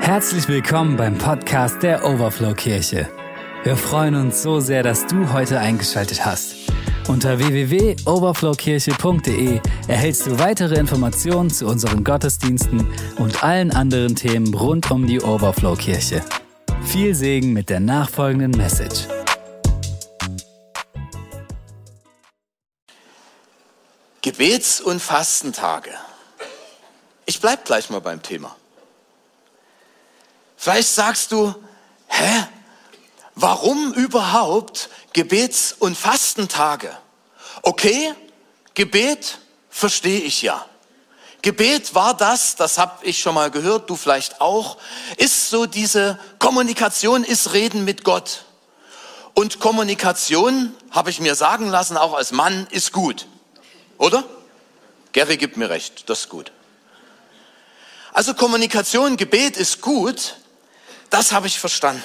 [0.00, 3.06] Herzlich willkommen beim Podcast der Overflow Kirche.
[3.64, 6.54] Wir freuen uns so sehr, dass du heute eingeschaltet hast.
[7.06, 12.86] Unter www.overflowkirche.de erhältst du weitere Informationen zu unseren Gottesdiensten
[13.18, 16.24] und allen anderen Themen rund um die Overflow Kirche.
[16.82, 19.06] Viel Segen mit der nachfolgenden Message.
[24.22, 25.90] Gebets- und Fastentage.
[27.26, 28.56] Ich bleib gleich mal beim Thema.
[30.62, 31.54] Vielleicht sagst du,
[32.06, 32.46] hä?
[33.34, 36.94] Warum überhaupt Gebets- und Fastentage?
[37.62, 38.12] Okay,
[38.74, 39.38] Gebet
[39.70, 40.66] verstehe ich ja.
[41.40, 44.76] Gebet war das, das habe ich schon mal gehört, du vielleicht auch,
[45.16, 48.44] ist so diese Kommunikation, ist Reden mit Gott.
[49.32, 53.26] Und Kommunikation, habe ich mir sagen lassen, auch als Mann, ist gut.
[53.96, 54.24] Oder?
[55.12, 56.52] Gary gibt mir recht, das ist gut.
[58.12, 60.36] Also Kommunikation, Gebet ist gut,
[61.10, 62.02] das habe ich verstanden.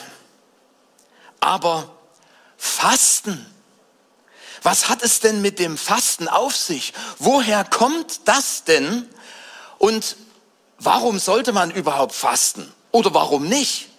[1.40, 1.90] Aber
[2.58, 3.46] Fasten,
[4.64, 6.94] was hat es denn mit dem Fasten auf sich?
[7.20, 9.08] Woher kommt das denn?
[9.78, 10.18] Und
[10.80, 12.74] warum sollte man überhaupt fasten?
[12.92, 13.90] Oder warum nicht?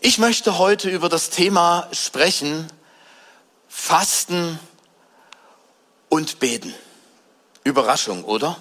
[0.00, 2.70] Ich möchte heute über das Thema sprechen,
[3.68, 4.58] Fasten
[6.08, 6.74] und Beten.
[7.64, 8.56] Überraschung, oder?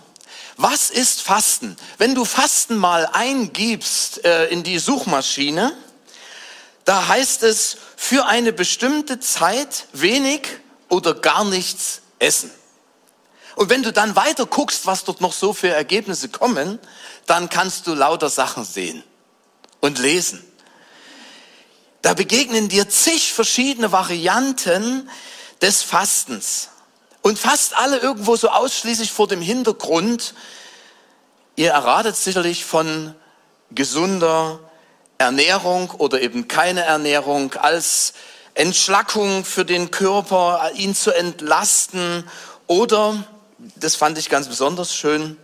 [0.58, 1.78] Was ist Fasten?
[1.98, 5.76] Wenn du Fasten mal eingibst äh, in die Suchmaschine,
[6.86, 10.48] da heißt es für eine bestimmte Zeit wenig
[10.90, 12.52] oder gar nichts essen.
[13.56, 16.80] Und wenn du dann weiter guckst, was dort noch so für Ergebnisse kommen,
[17.26, 19.04] dann kannst du lauter Sachen sehen
[19.80, 20.44] und lesen.
[22.02, 25.10] Da begegnen dir zig verschiedene Varianten
[25.62, 26.70] des Fastens.
[27.24, 30.36] Und fast alle irgendwo so ausschließlich vor dem Hintergrund,
[31.56, 33.16] ihr erratet sicherlich von
[33.72, 34.60] gesunder
[35.18, 38.14] Ernährung oder eben keine Ernährung als
[38.56, 42.30] Entschlackung für den Körper, ihn zu entlasten
[42.68, 43.24] oder,
[43.78, 45.38] das fand ich ganz besonders schön,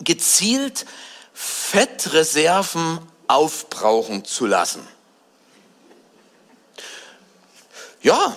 [0.00, 0.84] gezielt
[1.32, 2.98] Fettreserven
[3.28, 4.86] aufbrauchen zu lassen.
[8.02, 8.36] Ja,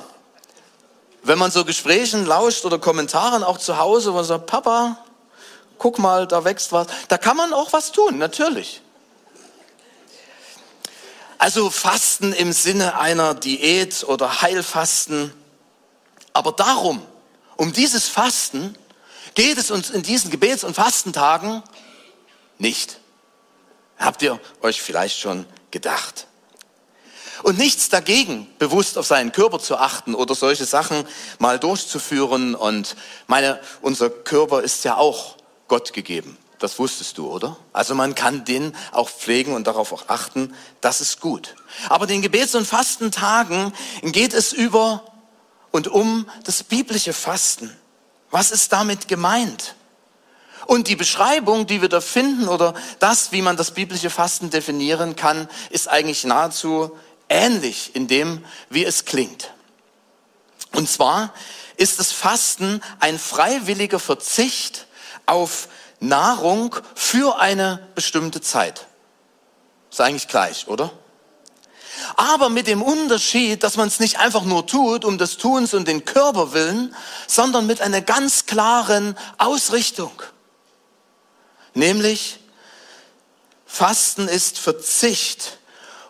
[1.24, 4.98] wenn man so Gesprächen lauscht oder Kommentaren auch zu Hause, wo man sagt, Papa,
[5.78, 8.82] guck mal, da wächst was, da kann man auch was tun, natürlich.
[11.38, 15.34] Also Fasten im Sinne einer Diät oder Heilfasten.
[16.34, 17.02] Aber darum,
[17.56, 18.78] um dieses Fasten
[19.34, 21.64] geht es uns in diesen Gebets- und Fastentagen
[22.60, 23.00] nicht.
[23.98, 26.28] Habt ihr euch vielleicht schon gedacht?
[27.44, 31.06] Und nichts dagegen, bewusst auf seinen Körper zu achten oder solche Sachen
[31.40, 32.56] mal durchzuführen.
[32.56, 32.96] Und
[33.28, 35.38] meine, unser Körper ist ja auch
[35.68, 36.38] Gott gegeben.
[36.60, 37.58] Das wusstest du, oder?
[37.74, 40.54] Also man kann den auch pflegen und darauf auch achten.
[40.80, 41.56] Das ist gut.
[41.90, 45.04] Aber den Gebets- und Fastentagen geht es über
[45.72, 47.76] und um das biblische Fasten.
[48.30, 49.76] Was ist damit gemeint?
[50.68, 55.16] Und die Beschreibung, die wir da finden oder das, wie man das biblische Fasten definieren
[55.16, 56.92] kann, ist eigentlich nahezu
[57.32, 59.52] ähnlich in dem, wie es klingt.
[60.74, 61.34] Und zwar
[61.78, 64.86] ist das Fasten ein freiwilliger Verzicht
[65.26, 65.70] auf
[66.00, 68.88] Nahrung für eine bestimmte Zeit.
[69.90, 70.92] Ist eigentlich gleich, oder?
[72.16, 75.88] Aber mit dem Unterschied, dass man es nicht einfach nur tut, um des Tuns und
[75.88, 76.96] den Körper willen,
[77.28, 80.12] sondern mit einer ganz klaren Ausrichtung.
[81.74, 82.40] Nämlich,
[83.66, 85.60] Fasten ist Verzicht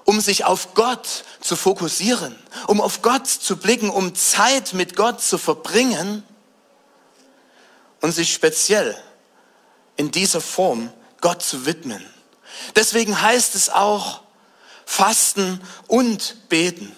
[0.05, 2.35] um sich auf Gott zu fokussieren,
[2.67, 6.23] um auf Gott zu blicken, um Zeit mit Gott zu verbringen
[8.01, 8.97] und sich speziell
[9.97, 10.91] in dieser Form
[11.21, 12.03] Gott zu widmen.
[12.75, 14.21] Deswegen heißt es auch
[14.85, 16.95] Fasten und Beten.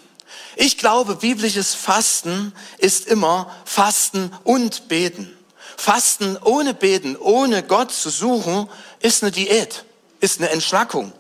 [0.56, 5.36] Ich glaube, biblisches Fasten ist immer Fasten und Beten.
[5.78, 9.84] Fasten ohne Beten, ohne Gott zu suchen, ist eine Diät,
[10.20, 11.12] ist eine Entschlackung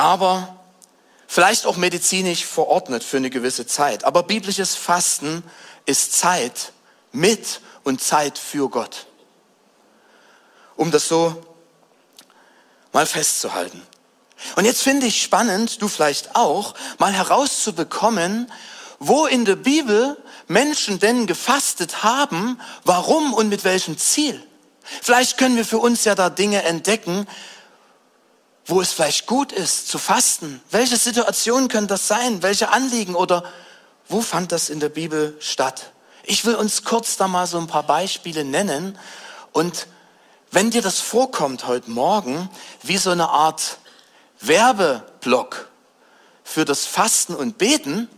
[0.00, 0.56] aber
[1.26, 4.04] vielleicht auch medizinisch verordnet für eine gewisse Zeit.
[4.04, 5.44] Aber biblisches Fasten
[5.84, 6.72] ist Zeit
[7.12, 9.06] mit und Zeit für Gott.
[10.74, 11.44] Um das so
[12.92, 13.82] mal festzuhalten.
[14.56, 18.50] Und jetzt finde ich spannend, du vielleicht auch, mal herauszubekommen,
[19.00, 20.16] wo in der Bibel
[20.48, 24.42] Menschen denn gefastet haben, warum und mit welchem Ziel.
[25.02, 27.26] Vielleicht können wir für uns ja da Dinge entdecken,
[28.70, 30.62] wo es vielleicht gut ist zu fasten.
[30.70, 32.42] Welche Situationen können das sein?
[32.42, 33.44] Welche Anliegen oder
[34.08, 35.92] wo fand das in der Bibel statt?
[36.22, 38.98] Ich will uns kurz da mal so ein paar Beispiele nennen
[39.52, 39.86] und
[40.52, 42.48] wenn dir das vorkommt heute Morgen
[42.82, 43.78] wie so eine Art
[44.40, 45.68] Werbeblock
[46.44, 48.08] für das Fasten und Beten,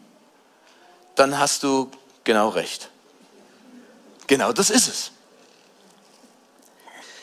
[1.14, 1.90] dann hast du
[2.24, 2.90] genau recht.
[4.26, 5.10] Genau das ist es.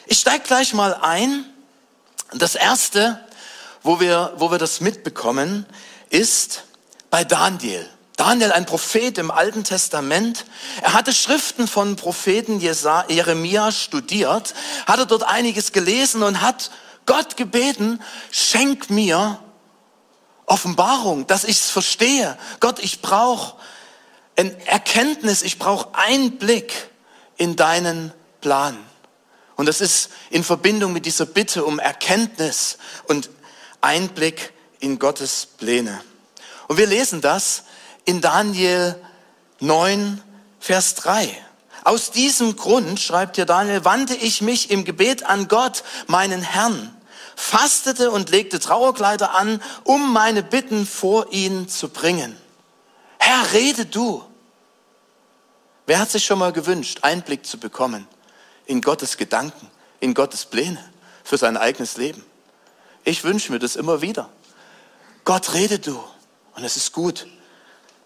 [0.06, 1.46] Ich steige gleich mal ein.
[2.34, 3.20] Das erste,
[3.82, 5.66] wo wir, wo wir das mitbekommen,
[6.10, 6.64] ist
[7.10, 7.90] bei Daniel.
[8.18, 10.46] Daniel, ein Prophet im Alten Testament.
[10.82, 14.54] Er hatte Schriften von Propheten Jeremia studiert,
[14.86, 16.70] hatte dort einiges gelesen und hat
[17.06, 19.40] Gott gebeten, schenk mir
[20.46, 22.38] Offenbarung, dass ich es verstehe.
[22.60, 23.56] Gott, ich brauche
[24.36, 26.90] Erkenntnis, ich brauche Einblick
[27.38, 28.78] in deinen Plan.
[29.60, 32.78] Und das ist in Verbindung mit dieser Bitte um Erkenntnis
[33.08, 33.30] und
[33.82, 36.00] Einblick in Gottes Pläne.
[36.70, 37.64] Und wir lesen das
[38.06, 38.96] in Daniel
[39.60, 40.24] 9,
[40.62, 41.38] Vers 3.
[41.84, 46.96] Aus diesem Grund, schreibt hier Daniel, wandte ich mich im Gebet an Gott, meinen Herrn,
[47.36, 52.38] fastete und legte Trauerkleider an, um meine Bitten vor ihn zu bringen.
[53.18, 54.24] Herr, rede du.
[55.86, 58.08] Wer hat sich schon mal gewünscht, Einblick zu bekommen
[58.70, 59.68] in Gottes Gedanken,
[60.00, 60.84] in Gottes Pläne
[61.24, 62.24] für sein eigenes Leben?
[63.04, 64.30] Ich wünsche mir das immer wieder.
[65.26, 66.00] Gott, rede du.
[66.56, 67.26] Und es ist gut.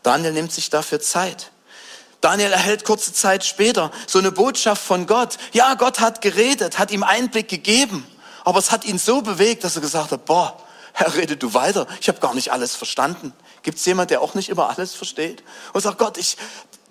[0.03, 1.51] Daniel nimmt sich dafür Zeit.
[2.21, 5.37] Daniel erhält kurze Zeit später so eine Botschaft von Gott.
[5.51, 8.07] Ja, Gott hat geredet, hat ihm Einblick gegeben.
[8.45, 10.57] Aber es hat ihn so bewegt, dass er gesagt hat, boah,
[10.93, 11.87] Herr, rede du weiter.
[11.99, 13.33] Ich habe gar nicht alles verstanden.
[13.63, 15.43] Gibt es jemand, der auch nicht immer alles versteht?
[15.73, 16.37] Und sagt, Gott, ich,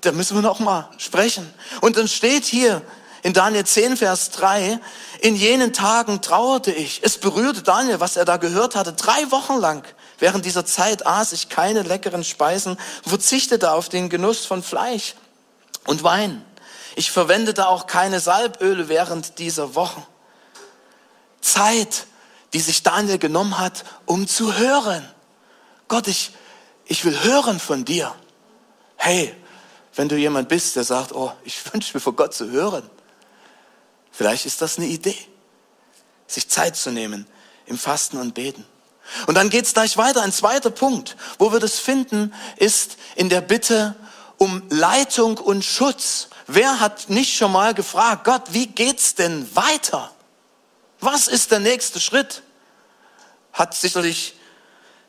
[0.02, 1.50] da müssen wir noch mal sprechen.
[1.80, 2.82] Und dann steht hier
[3.22, 4.80] in Daniel 10, Vers 3,
[5.20, 7.02] in jenen Tagen trauerte ich.
[7.04, 9.86] Es berührte Daniel, was er da gehört hatte, drei Wochen lang.
[10.18, 12.76] Während dieser Zeit aß ich keine leckeren Speisen,
[13.06, 15.14] verzichtete auf den Genuss von Fleisch
[15.86, 16.44] und Wein.
[16.96, 20.04] Ich verwendete auch keine Salböle während dieser Wochen.
[21.40, 22.06] Zeit,
[22.52, 25.08] die sich Daniel genommen hat, um zu hören.
[25.88, 26.32] Gott, ich,
[26.86, 28.12] ich will hören von dir.
[28.96, 29.34] Hey,
[29.94, 32.88] wenn du jemand bist, der sagt, oh, ich wünsche mir vor Gott zu hören,
[34.12, 35.18] vielleicht ist das eine Idee,
[36.26, 37.26] sich Zeit zu nehmen
[37.66, 38.64] im Fasten und Beten.
[39.26, 40.22] Und dann geht's gleich weiter.
[40.22, 43.96] Ein zweiter Punkt, wo wir das finden, ist in der Bitte
[44.36, 46.28] um Leitung und Schutz.
[46.46, 50.10] Wer hat nicht schon mal gefragt, Gott, wie geht's denn weiter?
[51.00, 52.42] Was ist der nächste Schritt?
[53.52, 54.34] Hat sicherlich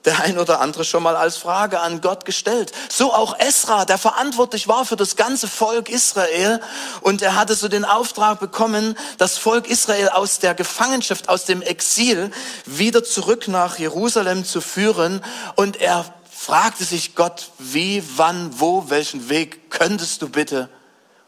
[0.05, 2.71] der ein oder andere schon mal als Frage an Gott gestellt.
[2.89, 6.59] So auch Esra, der verantwortlich war für das ganze Volk Israel.
[7.01, 11.61] Und er hatte so den Auftrag bekommen, das Volk Israel aus der Gefangenschaft, aus dem
[11.61, 12.31] Exil
[12.65, 15.23] wieder zurück nach Jerusalem zu führen.
[15.55, 20.69] Und er fragte sich Gott, wie, wann, wo, welchen Weg könntest du bitte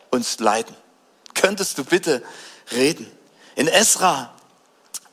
[0.10, 0.76] uns leiten?
[1.34, 2.22] Könntest du bitte
[2.72, 3.10] reden?
[3.56, 4.35] In Esra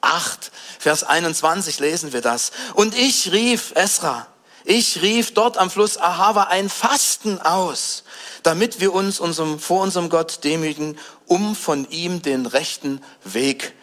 [0.02, 2.52] 8, Vers 21 lesen wir das.
[2.74, 4.26] Und ich rief, Esra,
[4.64, 8.04] ich rief dort am Fluss Ahava ein Fasten aus,
[8.42, 13.74] damit wir uns unserem, vor unserem Gott demütigen, um von ihm den rechten Weg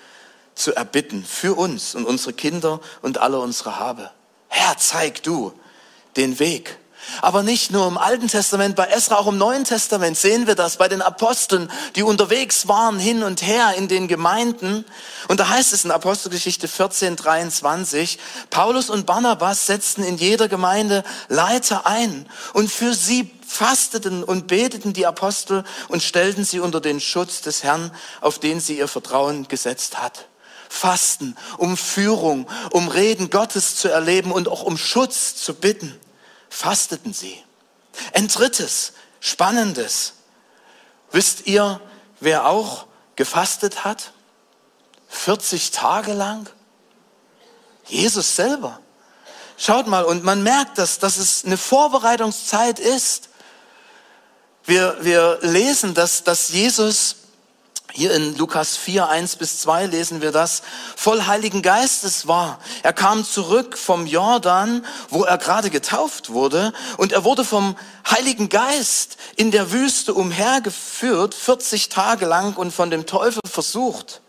[0.56, 4.12] zu erbitten, für uns und unsere Kinder und alle unsere Habe.
[4.48, 5.54] Herr, zeig du
[6.16, 6.79] den Weg.
[7.22, 10.78] Aber nicht nur im Alten Testament, bei Esra, auch im Neuen Testament sehen wir das
[10.78, 14.86] bei den Aposteln, die unterwegs waren hin und her in den Gemeinden.
[15.28, 18.20] Und da heißt es in Apostelgeschichte 14, 23,
[18.50, 24.94] Paulus und Barnabas setzten in jeder Gemeinde Leiter ein und für sie fasteten und beteten
[24.94, 27.92] die Apostel und stellten sie unter den Schutz des Herrn,
[28.22, 30.28] auf den sie ihr Vertrauen gesetzt hat.
[30.70, 36.00] Fasten, um Führung, um Reden Gottes zu erleben und auch um Schutz zu bitten
[36.50, 37.44] fasteten sie.
[38.14, 40.14] Ein drittes, spannendes.
[41.12, 41.82] Wisst ihr,
[42.20, 44.12] wer auch gefastet hat?
[45.10, 46.50] 40 Tage lang?
[47.86, 48.80] Jesus selber.
[49.58, 53.30] Schaut mal, und man merkt, dass, dass es eine Vorbereitungszeit ist.
[54.64, 57.16] Wir, wir lesen, dass, dass Jesus
[57.92, 60.62] hier in Lukas 4, 1 bis 2 lesen wir das,
[60.96, 62.60] voll Heiligen Geistes war.
[62.84, 67.76] Er kam zurück vom Jordan, wo er gerade getauft wurde, und er wurde vom
[68.10, 74.22] Heiligen Geist in der Wüste umhergeführt, 40 Tage lang und von dem Teufel versucht.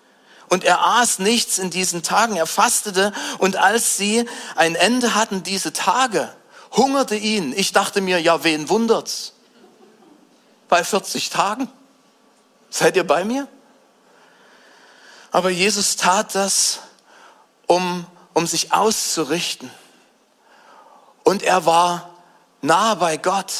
[0.48, 4.26] Und er aß nichts in diesen Tagen, er fastete, und als sie
[4.56, 6.32] ein Ende hatten, diese Tage,
[6.72, 7.52] hungerte ihn.
[7.54, 9.34] Ich dachte mir, ja, wen wundert's?
[10.68, 11.68] Bei 40 Tagen?
[12.70, 13.48] Seid ihr bei mir?
[15.32, 16.80] Aber Jesus tat das,
[17.66, 19.70] um, um sich auszurichten.
[21.24, 22.10] Und er war
[22.62, 23.52] nah bei Gott,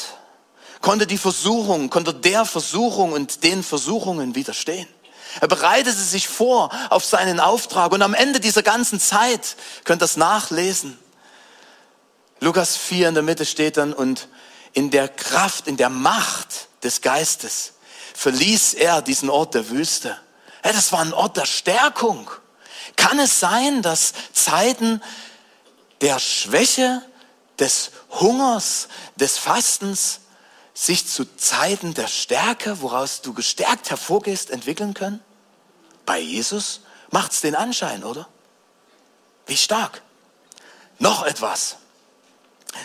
[0.81, 4.87] konnte die Versuchung, konnte der Versuchung und den Versuchungen widerstehen.
[5.39, 10.05] Er bereitete sich vor auf seinen Auftrag und am Ende dieser ganzen Zeit, könnt ihr
[10.05, 10.99] das nachlesen,
[12.41, 14.27] Lukas 4 in der Mitte steht dann und
[14.73, 17.73] in der Kraft, in der Macht des Geistes
[18.21, 20.15] verließ er diesen Ort der Wüste.
[20.63, 22.29] Ja, das war ein Ort der Stärkung.
[22.95, 25.01] Kann es sein, dass Zeiten
[26.01, 27.01] der Schwäche,
[27.57, 30.19] des Hungers, des Fastens
[30.75, 35.19] sich zu Zeiten der Stärke, woraus du gestärkt hervorgehst, entwickeln können?
[36.05, 38.27] Bei Jesus macht es den Anschein, oder?
[39.47, 40.03] Wie stark.
[40.99, 41.77] Noch etwas.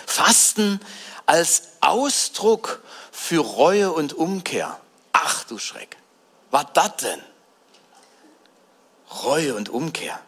[0.06, 0.80] Fasten
[1.26, 4.80] als Ausdruck für Reue und Umkehr.
[5.28, 5.96] Ach du Schreck.
[6.52, 7.20] Was das denn?
[9.24, 10.20] Reue und Umkehr.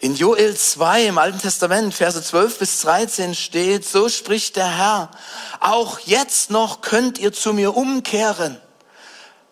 [0.00, 5.10] In Joel 2 im Alten Testament, Verse 12 bis 13 steht, so spricht der Herr,
[5.60, 8.60] auch jetzt noch könnt ihr zu mir umkehren.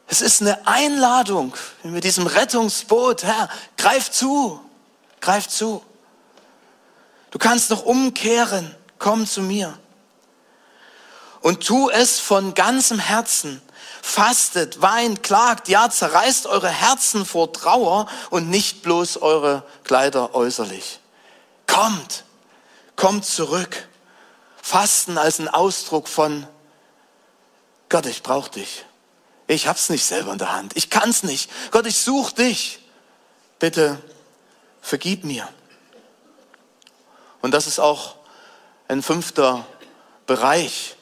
[0.08, 3.22] Es ist eine Einladung mit diesem Rettungsboot.
[3.22, 4.60] Herr, greif zu,
[5.20, 5.80] greif zu.
[7.30, 9.78] Du kannst noch umkehren, komm zu mir.
[11.44, 13.60] Und tu es von ganzem Herzen.
[14.00, 21.00] Fastet, weint, klagt, ja, zerreißt eure Herzen vor Trauer und nicht bloß eure Kleider äußerlich.
[21.66, 22.24] Kommt,
[22.96, 23.86] kommt zurück.
[24.62, 26.46] Fasten als ein Ausdruck von
[27.90, 28.86] Gott, ich brauche dich.
[29.46, 30.74] Ich hab's nicht selber in der Hand.
[30.76, 31.50] Ich kann's nicht.
[31.72, 32.78] Gott, ich such dich.
[33.58, 34.02] Bitte
[34.80, 35.46] vergib mir.
[37.42, 38.14] Und das ist auch
[38.88, 39.66] ein fünfter
[40.24, 40.93] Bereich.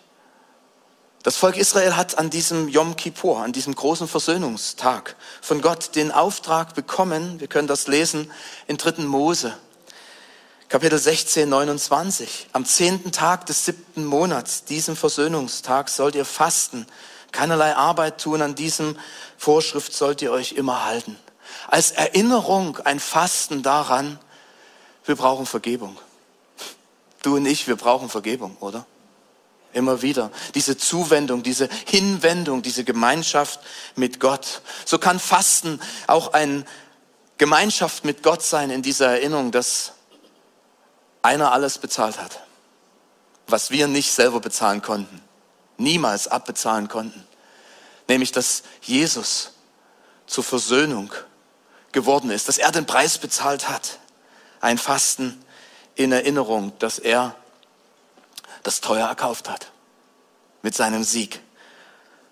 [1.23, 6.11] Das Volk Israel hat an diesem Yom Kippur, an diesem großen Versöhnungstag von Gott den
[6.11, 8.29] Auftrag bekommen, wir können das lesen
[8.67, 9.03] in 3.
[9.03, 9.57] Mose,
[10.69, 12.49] Kapitel 16, 29.
[12.53, 16.87] Am zehnten Tag des siebten Monats, diesem Versöhnungstag, sollt ihr fasten,
[17.31, 18.99] keinerlei Arbeit tun, an diesem
[19.39, 21.17] Vorschrift sollt ihr euch immer halten.
[21.69, 24.19] Als Erinnerung ein Fasten daran,
[25.05, 25.97] wir brauchen Vergebung.
[27.23, 28.87] Du und ich, wir brauchen Vergebung, oder?
[29.73, 30.31] Immer wieder.
[30.55, 33.61] Diese Zuwendung, diese Hinwendung, diese Gemeinschaft
[33.97, 34.61] mit Gott.
[34.85, 36.65] So kann Fasten auch eine
[37.39, 39.93] Gemeinschaft mit Gott sein in dieser Erinnerung, dass
[41.23, 42.41] einer alles bezahlt hat,
[43.47, 45.23] was wir nicht selber bezahlen konnten,
[45.79, 47.27] niemals abbezahlen konnten.
[48.09, 49.53] Nämlich, dass Jesus
[50.27, 51.13] zur Versöhnung
[51.93, 53.99] geworden ist, dass er den Preis bezahlt hat.
[54.61, 55.43] Ein Fasten
[55.95, 57.35] in Erinnerung, dass er
[58.63, 59.71] das teuer erkauft hat
[60.63, 61.41] mit seinem Sieg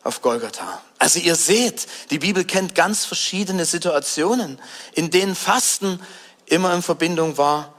[0.02, 0.80] auf Golgatha.
[0.98, 4.60] Also ihr seht, die Bibel kennt ganz verschiedene Situationen,
[4.92, 6.00] in denen Fasten
[6.46, 7.74] immer in Verbindung war,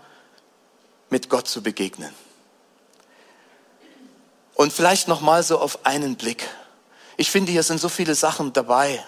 [1.09, 2.13] mit Gott zu begegnen.
[4.53, 6.47] Und vielleicht noch mal so auf einen Blick.
[7.17, 9.03] Ich finde, hier sind so viele Sachen dabei,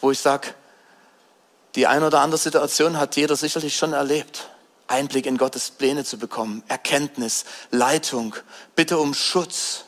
[0.00, 0.54] wo ich sage,
[1.74, 4.48] die eine oder andere Situation hat jeder sicherlich schon erlebt.
[4.88, 8.34] Einblick in Gottes Pläne zu bekommen, Erkenntnis, Leitung,
[8.74, 9.84] Bitte um Schutz,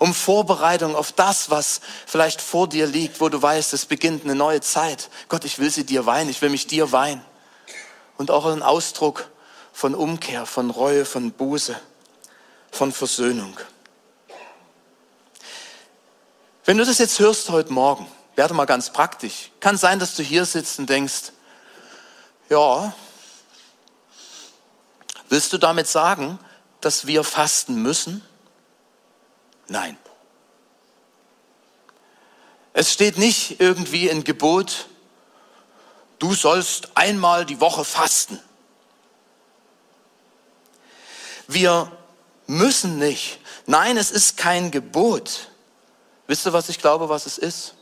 [0.00, 4.34] um Vorbereitung auf das, was vielleicht vor dir liegt, wo du weißt, es beginnt eine
[4.34, 5.08] neue Zeit.
[5.28, 7.22] Gott, ich will sie dir weihen, ich will mich dir weihen.
[8.16, 9.28] Und auch ein Ausdruck
[9.72, 11.78] von Umkehr, von Reue, von Buße,
[12.70, 13.56] von Versöhnung.
[16.64, 19.50] Wenn du das jetzt hörst heute Morgen, werde mal ganz praktisch.
[19.60, 21.32] Kann sein, dass du hier sitzt und denkst,
[22.48, 22.94] ja,
[25.34, 26.38] Willst du damit sagen,
[26.80, 28.24] dass wir fasten müssen?
[29.66, 29.98] Nein.
[32.72, 34.86] Es steht nicht irgendwie in Gebot,
[36.20, 38.38] du sollst einmal die Woche fasten.
[41.48, 41.90] Wir
[42.46, 43.40] müssen nicht.
[43.66, 45.48] Nein, es ist kein Gebot.
[46.28, 47.74] Wisst ihr, was ich glaube, was es ist?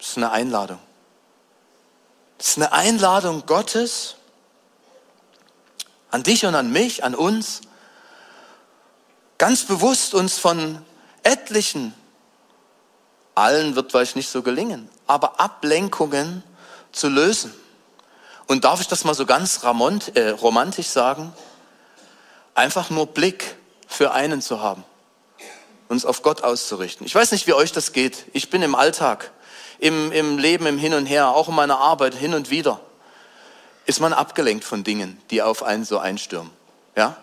[0.00, 0.80] Es ist eine Einladung.
[2.36, 4.16] Es ist eine Einladung Gottes,
[6.12, 7.62] an dich und an mich, an uns,
[9.38, 10.84] ganz bewusst uns von
[11.24, 11.94] etlichen,
[13.34, 16.44] allen wird vielleicht nicht so gelingen, aber Ablenkungen
[16.92, 17.52] zu lösen.
[18.46, 19.60] Und darf ich das mal so ganz
[20.14, 21.32] äh, romantisch sagen?
[22.54, 24.84] Einfach nur Blick für einen zu haben,
[25.88, 27.06] uns auf Gott auszurichten.
[27.06, 28.26] Ich weiß nicht, wie euch das geht.
[28.34, 29.30] Ich bin im Alltag,
[29.78, 32.80] im, im Leben, im Hin und Her, auch in meiner Arbeit hin und wieder
[33.86, 36.52] ist man abgelenkt von Dingen, die auf einen so einstürmen.
[36.96, 37.16] Ja?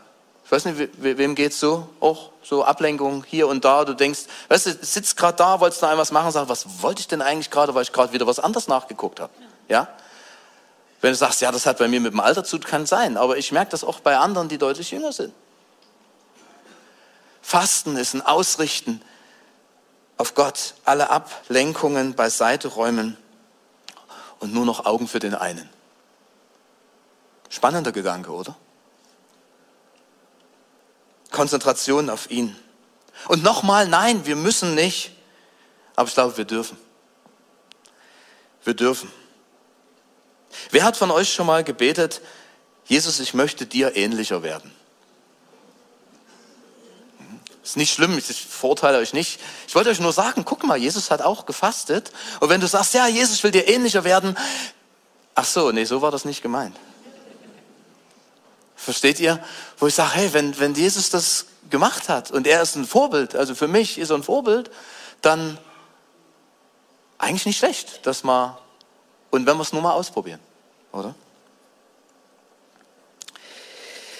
[0.43, 1.87] Ich weiß nicht, wem geht's so?
[1.99, 3.85] Auch so Ablenkung hier und da.
[3.85, 7.07] Du denkst, weißt du, sitzt gerade da, wolltest noch einmal machen, sagst, was wollte ich
[7.07, 9.31] denn eigentlich gerade, weil ich gerade wieder was anderes nachgeguckt habe.
[9.67, 9.87] Ja?
[11.01, 13.15] Wenn du sagst, ja, das hat bei mir mit dem Alter zu tun, kann sein,
[13.15, 15.33] aber ich merke das auch bei anderen, die deutlich jünger sind.
[17.41, 19.01] Fasten ist ein Ausrichten
[20.17, 23.17] auf Gott, alle Ablenkungen beiseite räumen
[24.39, 25.69] und nur noch Augen für den einen.
[27.49, 28.55] Spannender Gedanke, oder?
[31.31, 32.55] Konzentration auf ihn.
[33.27, 35.11] Und nochmal, nein, wir müssen nicht,
[35.95, 36.77] aber ich glaube, wir dürfen.
[38.63, 39.11] Wir dürfen.
[40.71, 42.21] Wer hat von euch schon mal gebetet,
[42.85, 44.73] Jesus, ich möchte dir ähnlicher werden?
[47.63, 49.39] Ist nicht schlimm, ich verurteile euch nicht.
[49.67, 52.11] Ich wollte euch nur sagen, guck mal, Jesus hat auch gefastet.
[52.39, 54.35] Und wenn du sagst, ja, Jesus will dir ähnlicher werden,
[55.35, 56.75] ach so, nee, so war das nicht gemeint.
[58.79, 59.43] Versteht ihr?
[59.77, 63.35] Wo ich sage, hey, wenn, wenn Jesus das gemacht hat und er ist ein Vorbild,
[63.35, 64.71] also für mich ist er ein Vorbild,
[65.21, 65.57] dann
[67.17, 68.55] eigentlich nicht schlecht, dass man,
[69.31, 70.39] und wenn wir es nur mal ausprobieren,
[70.93, 71.13] oder?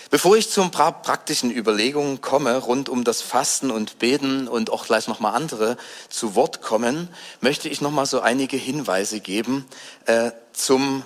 [0.09, 4.71] Bevor ich zu ein paar praktischen Überlegungen komme rund um das Fasten und Beten und
[4.71, 5.77] auch gleich nochmal andere
[6.09, 7.07] zu Wort kommen,
[7.41, 9.65] möchte ich nochmal so einige Hinweise geben
[10.07, 11.05] äh, zum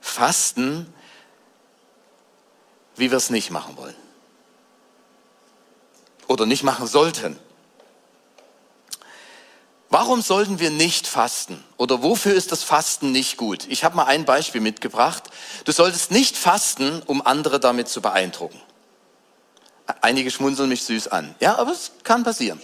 [0.00, 0.86] Fasten,
[2.96, 3.94] wie wir es nicht machen wollen
[6.32, 7.38] oder nicht machen sollten.
[9.90, 11.62] Warum sollten wir nicht fasten?
[11.76, 13.66] Oder wofür ist das Fasten nicht gut?
[13.68, 15.24] Ich habe mal ein Beispiel mitgebracht.
[15.66, 18.58] Du solltest nicht fasten, um andere damit zu beeindrucken.
[20.00, 21.34] Einige schmunzeln mich süß an.
[21.40, 22.62] Ja, aber es kann passieren.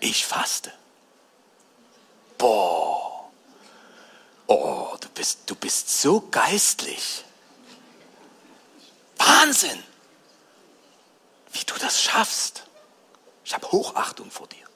[0.00, 0.72] Ich faste.
[2.36, 3.30] Boah.
[4.48, 7.24] Oh, du bist, du bist so geistlich.
[9.20, 9.82] Wahnsinn.
[11.52, 12.64] Wie du das schaffst.
[13.44, 14.66] Ich habe Hochachtung vor dir.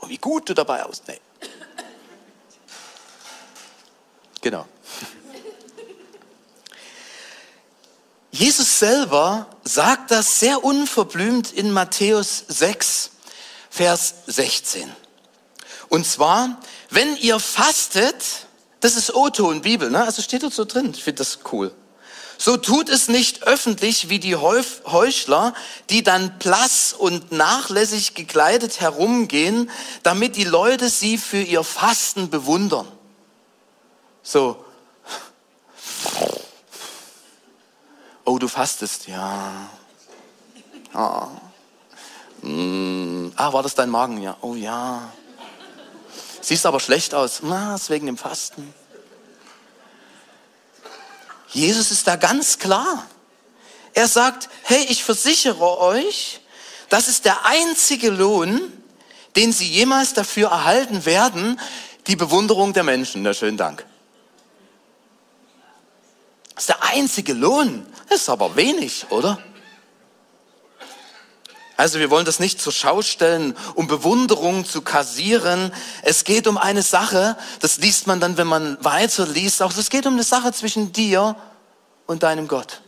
[0.00, 1.02] Und wie gut du dabei aus.
[1.06, 1.20] Nee.
[4.40, 4.66] Genau.
[8.30, 13.10] Jesus selber sagt das sehr unverblümt in Matthäus 6,
[13.68, 14.94] Vers 16.
[15.88, 16.60] Und zwar,
[16.90, 18.46] wenn ihr fastet,
[18.80, 20.04] das ist O-Ton Bibel, ne?
[20.04, 21.72] also steht dort so drin, ich finde das cool.
[22.40, 25.54] So tut es nicht öffentlich wie die Heuchler,
[25.90, 29.68] die dann blass und nachlässig gekleidet herumgehen,
[30.04, 32.86] damit die Leute sie für ihr Fasten bewundern.
[34.22, 34.64] So.
[38.24, 39.68] Oh, du fastest, ja.
[40.92, 41.28] Ah.
[42.42, 43.32] Mm.
[43.34, 44.22] ah, war das dein Magen?
[44.22, 44.36] Ja.
[44.42, 45.12] Oh ja.
[46.48, 47.40] Siehst aber schlecht aus.
[47.42, 48.72] Na, ist wegen dem Fasten.
[51.48, 53.06] Jesus ist da ganz klar.
[53.92, 56.40] Er sagt, hey, ich versichere euch,
[56.88, 58.72] das ist der einzige Lohn,
[59.36, 61.60] den sie jemals dafür erhalten werden,
[62.06, 63.20] die Bewunderung der Menschen.
[63.20, 63.84] Na, schönen Dank.
[66.54, 67.84] Das ist der einzige Lohn.
[68.08, 69.38] Das ist aber wenig, oder?
[71.78, 75.72] Also wir wollen das nicht zur Schau stellen, um Bewunderung zu kassieren.
[76.02, 79.88] Es geht um eine Sache, das liest man dann, wenn man weiter liest, auch es
[79.88, 81.36] geht um eine Sache zwischen dir
[82.06, 82.80] und deinem Gott.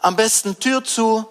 [0.00, 1.28] Am besten Tür zu,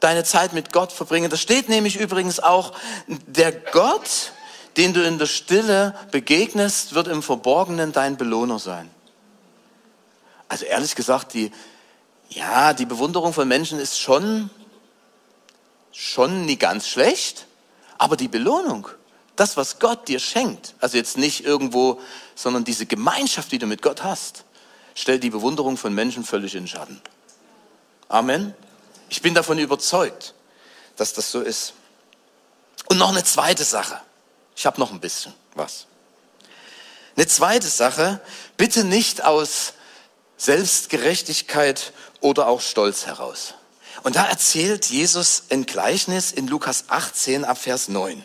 [0.00, 1.30] deine Zeit mit Gott verbringen.
[1.30, 2.72] Das steht nämlich übrigens auch,
[3.06, 4.32] der Gott,
[4.76, 8.90] den du in der Stille begegnest, wird im Verborgenen dein Belohner sein.
[10.48, 11.52] Also ehrlich gesagt, die,
[12.28, 14.50] ja, die Bewunderung von Menschen ist schon
[15.94, 17.46] schon nie ganz schlecht,
[17.98, 18.88] aber die Belohnung,
[19.36, 22.00] das, was Gott dir schenkt, also jetzt nicht irgendwo,
[22.34, 24.44] sondern diese Gemeinschaft, die du mit Gott hast,
[24.94, 27.00] stellt die Bewunderung von Menschen völlig in Schatten.
[28.08, 28.54] Amen.
[29.08, 30.34] Ich bin davon überzeugt,
[30.96, 31.74] dass das so ist.
[32.86, 34.00] Und noch eine zweite Sache.
[34.56, 35.86] Ich habe noch ein bisschen was.
[37.16, 38.20] Eine zweite Sache,
[38.56, 39.74] bitte nicht aus
[40.36, 43.54] Selbstgerechtigkeit oder auch Stolz heraus.
[44.02, 48.22] Und da erzählt Jesus ein Gleichnis in Lukas 18 ab Vers 9.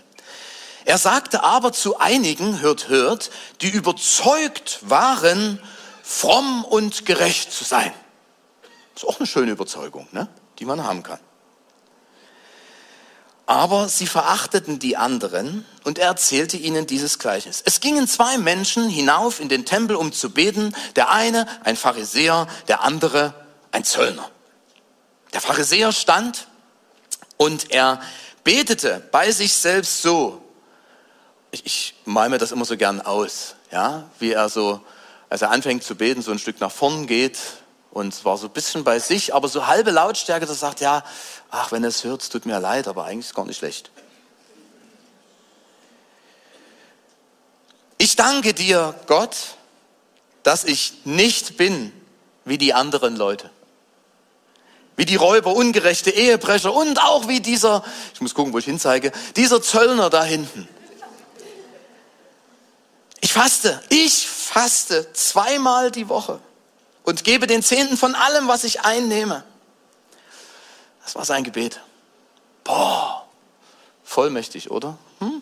[0.86, 3.30] Er sagte aber zu einigen, hört, hört,
[3.62, 5.62] die überzeugt waren,
[6.02, 7.94] fromm und gerecht zu sein.
[8.96, 10.28] Ist auch eine schöne Überzeugung, ne?
[10.58, 11.20] die man haben kann.
[13.46, 17.64] Aber sie verachteten die anderen und er erzählte ihnen dieses Gleichnis.
[17.66, 20.76] Es gingen zwei Menschen hinauf in den Tempel, um zu beten.
[20.96, 23.34] Der eine ein Pharisäer, der andere
[23.72, 24.30] ein Zöllner.
[25.34, 26.48] Der Pharisäer stand
[27.38, 28.02] und er
[28.44, 30.42] betete bei sich selbst so.
[31.52, 34.82] Ich, ich mal mir das immer so gern aus, ja, wie er so,
[35.30, 37.38] als er anfängt zu beten, so ein Stück nach vorn geht
[37.92, 41.04] und war so ein bisschen bei sich, aber so halbe Lautstärke, das sagt, ja,
[41.50, 43.92] ach, wenn es hört, tut mir leid, aber eigentlich ist gar nicht schlecht.
[47.98, 49.36] Ich danke dir, Gott,
[50.44, 51.92] dass ich nicht bin
[52.46, 53.50] wie die anderen Leute
[55.00, 59.14] Wie die Räuber, ungerechte Ehebrecher und auch wie dieser, ich muss gucken, wo ich hinzeige,
[59.38, 60.68] dieser Zöllner da hinten.
[63.22, 66.42] Ich faste, ich faste zweimal die Woche
[67.04, 69.46] und gebe den Zehnten von allem, was ich einnehme.
[71.06, 71.80] Das war sein Gebet.
[72.66, 73.26] Boah,
[74.04, 74.98] vollmächtig, oder?
[75.20, 75.42] Hm?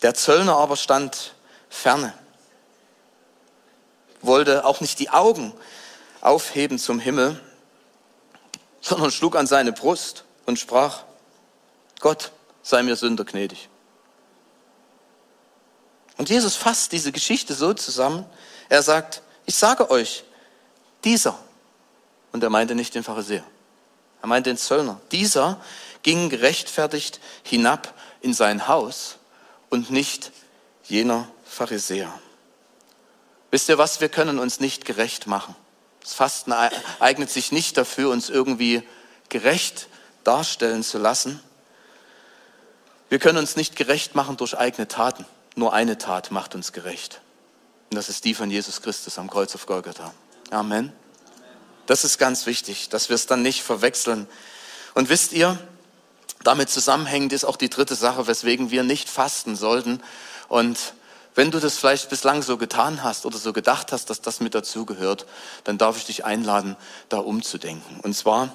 [0.00, 1.34] Der Zöllner aber stand
[1.68, 2.14] ferne,
[4.22, 5.52] wollte auch nicht die Augen
[6.20, 7.40] aufheben zum Himmel,
[8.80, 11.04] sondern schlug an seine Brust und sprach,
[12.00, 13.68] Gott sei mir Sünder gnädig.
[16.16, 18.26] Und Jesus fasst diese Geschichte so zusammen,
[18.68, 20.24] er sagt, ich sage euch,
[21.04, 21.38] dieser,
[22.32, 23.44] und er meinte nicht den Pharisäer,
[24.20, 25.60] er meinte den Zöllner, dieser
[26.02, 29.16] ging gerechtfertigt hinab in sein Haus
[29.70, 30.32] und nicht
[30.84, 32.12] jener Pharisäer.
[33.50, 35.54] Wisst ihr was, wir können uns nicht gerecht machen.
[36.08, 36.54] Das Fasten
[37.00, 38.82] eignet sich nicht dafür, uns irgendwie
[39.28, 39.88] gerecht
[40.24, 41.38] darstellen zu lassen.
[43.10, 45.26] Wir können uns nicht gerecht machen durch eigene Taten.
[45.54, 47.20] Nur eine Tat macht uns gerecht.
[47.90, 50.14] Und das ist die von Jesus Christus am Kreuz auf Golgatha.
[50.50, 50.94] Amen.
[51.84, 54.26] Das ist ganz wichtig, dass wir es dann nicht verwechseln.
[54.94, 55.58] Und wisst ihr,
[56.42, 60.02] damit zusammenhängend ist auch die dritte Sache, weswegen wir nicht fasten sollten.
[60.48, 60.94] Und
[61.38, 64.56] wenn du das vielleicht bislang so getan hast oder so gedacht hast, dass das mit
[64.56, 65.24] dazugehört,
[65.62, 66.76] dann darf ich dich einladen,
[67.10, 68.00] da umzudenken.
[68.00, 68.52] Und zwar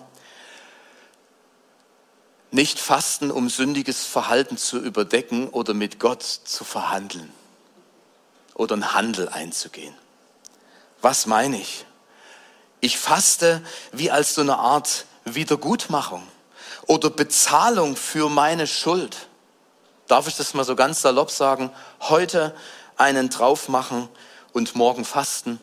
[2.51, 7.31] nicht fasten, um sündiges Verhalten zu überdecken oder mit Gott zu verhandeln
[8.53, 9.95] oder einen Handel einzugehen.
[11.01, 11.85] Was meine ich?
[12.81, 16.27] Ich faste wie als so eine Art Wiedergutmachung
[16.87, 19.29] oder Bezahlung für meine Schuld.
[20.13, 21.71] Darf ich das mal so ganz salopp sagen?
[22.01, 22.55] Heute
[22.97, 24.07] einen drauf machen
[24.51, 25.59] und morgen fasten.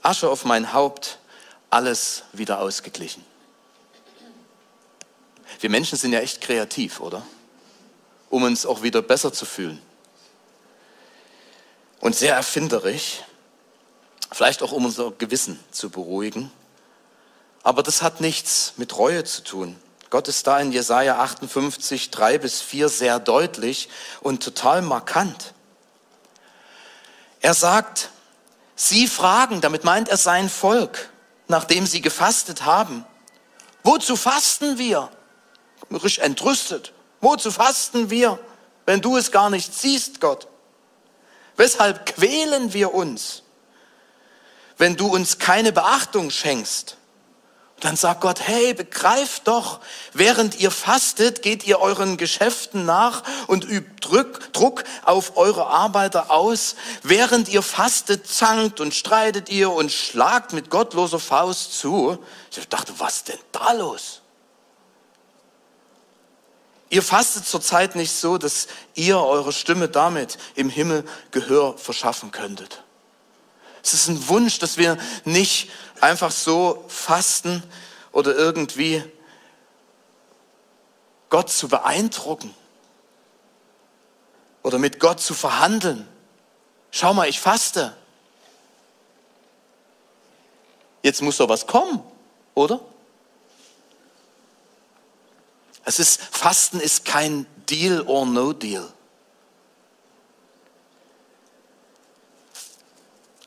[0.00, 1.18] Asche auf mein Haupt,
[1.68, 3.22] alles wieder ausgeglichen.
[5.60, 7.26] Wir Menschen sind ja echt kreativ, oder?
[8.30, 9.82] Um uns auch wieder besser zu fühlen.
[12.00, 13.22] Und sehr erfinderisch,
[14.32, 16.50] vielleicht auch um unser Gewissen zu beruhigen.
[17.62, 19.76] Aber das hat nichts mit Reue zu tun.
[20.10, 23.88] Gott ist da in Jesaja 58, 3 bis 4 sehr deutlich
[24.20, 25.54] und total markant.
[27.40, 28.10] Er sagt,
[28.82, 31.10] Sie fragen, damit meint er sein Volk,
[31.48, 33.04] nachdem sie gefastet haben.
[33.82, 35.10] Wozu fasten wir?
[35.90, 36.94] Richtig entrüstet.
[37.20, 38.38] Wozu fasten wir,
[38.86, 40.48] wenn du es gar nicht siehst, Gott?
[41.58, 43.42] Weshalb quälen wir uns,
[44.78, 46.96] wenn du uns keine Beachtung schenkst?
[47.80, 49.80] Dann sagt Gott, hey, begreift doch,
[50.12, 56.30] während ihr fastet, geht ihr euren Geschäften nach und übt Druck, Druck auf eure Arbeiter
[56.30, 56.76] aus.
[57.02, 62.18] Während ihr fastet, zankt und streitet ihr und schlagt mit gottloser Faust zu.
[62.56, 64.20] Ich dachte, was denn da los?
[66.90, 72.82] Ihr fastet zurzeit nicht so, dass ihr eure Stimme damit im Himmel Gehör verschaffen könntet.
[73.82, 75.70] Es ist ein Wunsch, dass wir nicht
[76.02, 77.62] einfach so fasten
[78.12, 79.04] oder irgendwie
[81.28, 82.54] Gott zu beeindrucken
[84.62, 86.06] oder mit Gott zu verhandeln.
[86.90, 87.96] Schau mal, ich faste.
[91.02, 92.02] Jetzt muss doch was kommen,
[92.54, 92.80] oder?
[95.84, 98.92] Es ist, Fasten ist kein Deal or no Deal.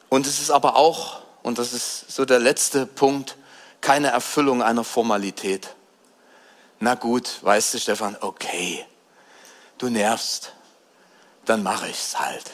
[0.10, 3.38] Und es ist aber auch, und das ist so der letzte Punkt,
[3.82, 5.76] keine Erfüllung einer Formalität.
[6.80, 8.86] Na gut, weißt du, Stefan, okay,
[9.78, 10.54] du nervst,
[11.46, 12.50] dann mache ich's halt.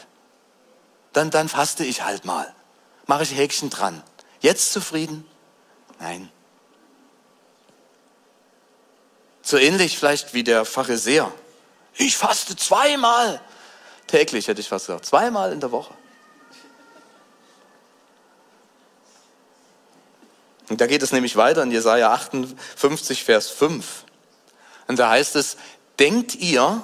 [1.14, 2.54] Dann, dann faste ich halt mal.
[3.06, 4.04] Mache ich Häkchen dran.
[4.40, 5.28] Jetzt zufrieden?
[6.00, 6.32] Nein.
[9.42, 11.32] So ähnlich vielleicht wie der Pharisäer.
[11.96, 13.42] Ich faste zweimal
[14.08, 15.06] täglich, hätte ich fast gesagt.
[15.06, 15.94] Zweimal in der Woche.
[20.70, 24.06] Und da geht es nämlich weiter in Jesaja 58, Vers 5.
[24.88, 25.58] Und da heißt es,
[25.98, 26.82] denkt ihr,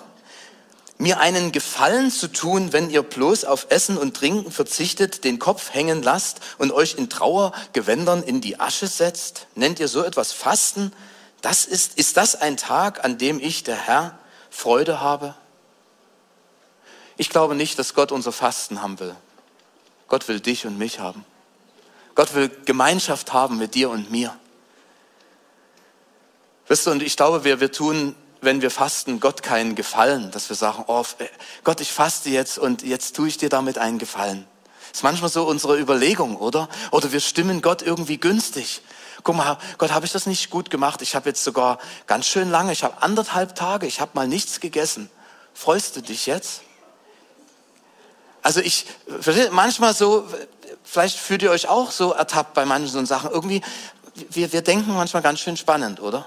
[0.98, 5.74] mir einen Gefallen zu tun, wenn ihr bloß auf Essen und Trinken verzichtet, den Kopf
[5.74, 9.48] hängen lasst und euch in Trauergewändern in die Asche setzt?
[9.56, 10.94] Nennt ihr so etwas Fasten?
[11.42, 14.18] Das ist, ist das ein Tag, an dem ich, der Herr,
[14.50, 15.36] Freude habe?
[17.18, 19.16] Ich glaube nicht, dass Gott unser Fasten haben will.
[20.08, 21.26] Gott will dich und mich haben.
[22.16, 24.36] Gott will Gemeinschaft haben mit dir und mir.
[26.68, 30.50] Wisst du, und ich glaube, wir, wir tun, wenn wir fasten, Gott keinen Gefallen, dass
[30.50, 31.04] wir sagen, oh,
[31.64, 34.48] Gott, ich faste jetzt und jetzt tue ich dir damit einen Gefallen.
[34.90, 36.70] Das ist manchmal so unsere Überlegung, oder?
[36.92, 38.82] Oder wir stimmen Gott irgendwie günstig.
[39.24, 41.02] guck mal, Gott, habe ich das nicht gut gemacht?
[41.02, 44.62] Ich habe jetzt sogar ganz schön lange, ich habe anderthalb Tage, ich habe mal nichts
[44.62, 45.10] gegessen.
[45.54, 46.62] Freust du dich jetzt?
[48.42, 48.86] Also ich,
[49.52, 50.28] manchmal so,
[50.86, 53.32] vielleicht fühlt ihr euch auch so ertappt bei manchen Sachen.
[53.32, 53.62] Irgendwie,
[54.30, 56.26] wir, wir denken manchmal ganz schön spannend, oder?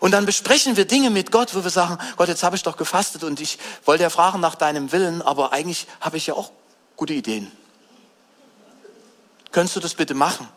[0.00, 2.76] Und dann besprechen wir Dinge mit Gott, wo wir sagen, Gott, jetzt habe ich doch
[2.76, 6.50] gefastet und ich wollte ja fragen nach deinem Willen, aber eigentlich habe ich ja auch
[6.96, 7.50] gute Ideen.
[9.50, 10.48] Könntest du das bitte machen?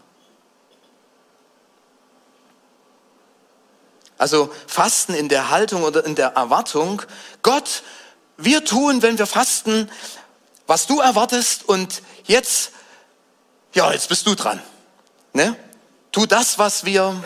[4.18, 7.02] Also Fasten in der Haltung oder in der Erwartung,
[7.42, 7.84] Gott,
[8.38, 9.90] wir tun, wenn wir fasten,
[10.68, 12.72] was du erwartest und jetzt,
[13.74, 14.62] ja, jetzt bist du dran.
[15.34, 15.56] Ne?
[16.12, 17.24] Tu das, was wir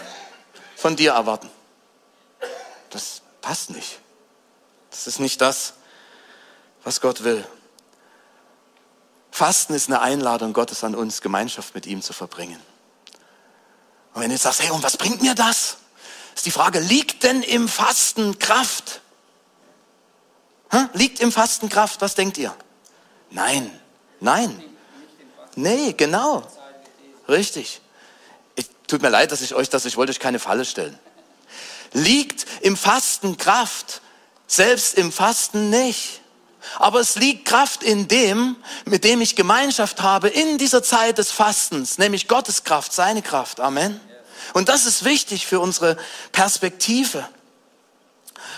[0.76, 1.50] von dir erwarten.
[2.90, 4.00] Das passt nicht.
[4.90, 5.74] Das ist nicht das,
[6.84, 7.46] was Gott will.
[9.32, 12.60] Fasten ist eine Einladung Gottes an uns, Gemeinschaft mit ihm zu verbringen.
[14.14, 15.78] Und wenn du jetzt sagst, hey, und was bringt mir das?
[16.36, 19.02] Ist die Frage, liegt denn im Fasten Kraft?
[20.94, 22.02] Liegt im Fasten Kraft?
[22.02, 22.56] Was denkt ihr?
[23.32, 23.72] Nein,
[24.20, 24.64] nein.
[25.56, 26.44] Nee, genau.
[27.28, 27.82] Richtig.
[28.56, 30.98] Ich, tut mir leid, dass ich euch das, ich wollte euch keine Falle stellen.
[31.94, 34.02] Liegt im Fasten Kraft?
[34.48, 36.22] Selbst im Fasten nicht.
[36.78, 41.32] Aber es liegt Kraft in dem, mit dem ich Gemeinschaft habe in dieser Zeit des
[41.32, 43.60] Fastens, nämlich Gottes Kraft, seine Kraft.
[43.60, 44.00] Amen.
[44.54, 45.98] Und das ist wichtig für unsere
[46.32, 47.28] Perspektive.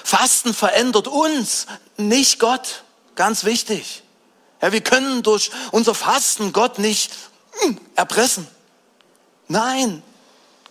[0.03, 2.83] Fasten verändert uns, nicht Gott.
[3.15, 4.03] Ganz wichtig.
[4.61, 7.11] Ja, wir können durch unser Fasten Gott nicht
[7.59, 8.47] hm, erpressen.
[9.47, 10.03] Nein,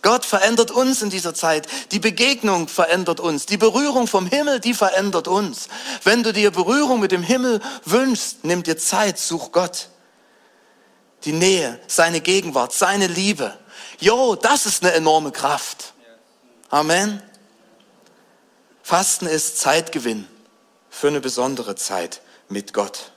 [0.01, 1.67] Gott verändert uns in dieser Zeit.
[1.91, 3.45] Die Begegnung verändert uns.
[3.45, 5.67] Die Berührung vom Himmel, die verändert uns.
[6.03, 9.89] Wenn du dir Berührung mit dem Himmel wünschst, nimm dir Zeit, such Gott.
[11.25, 13.55] Die Nähe, seine Gegenwart, seine Liebe.
[13.99, 15.93] Jo, das ist eine enorme Kraft.
[16.69, 17.21] Amen.
[18.81, 20.27] Fasten ist Zeitgewinn
[20.89, 23.11] für eine besondere Zeit mit Gott.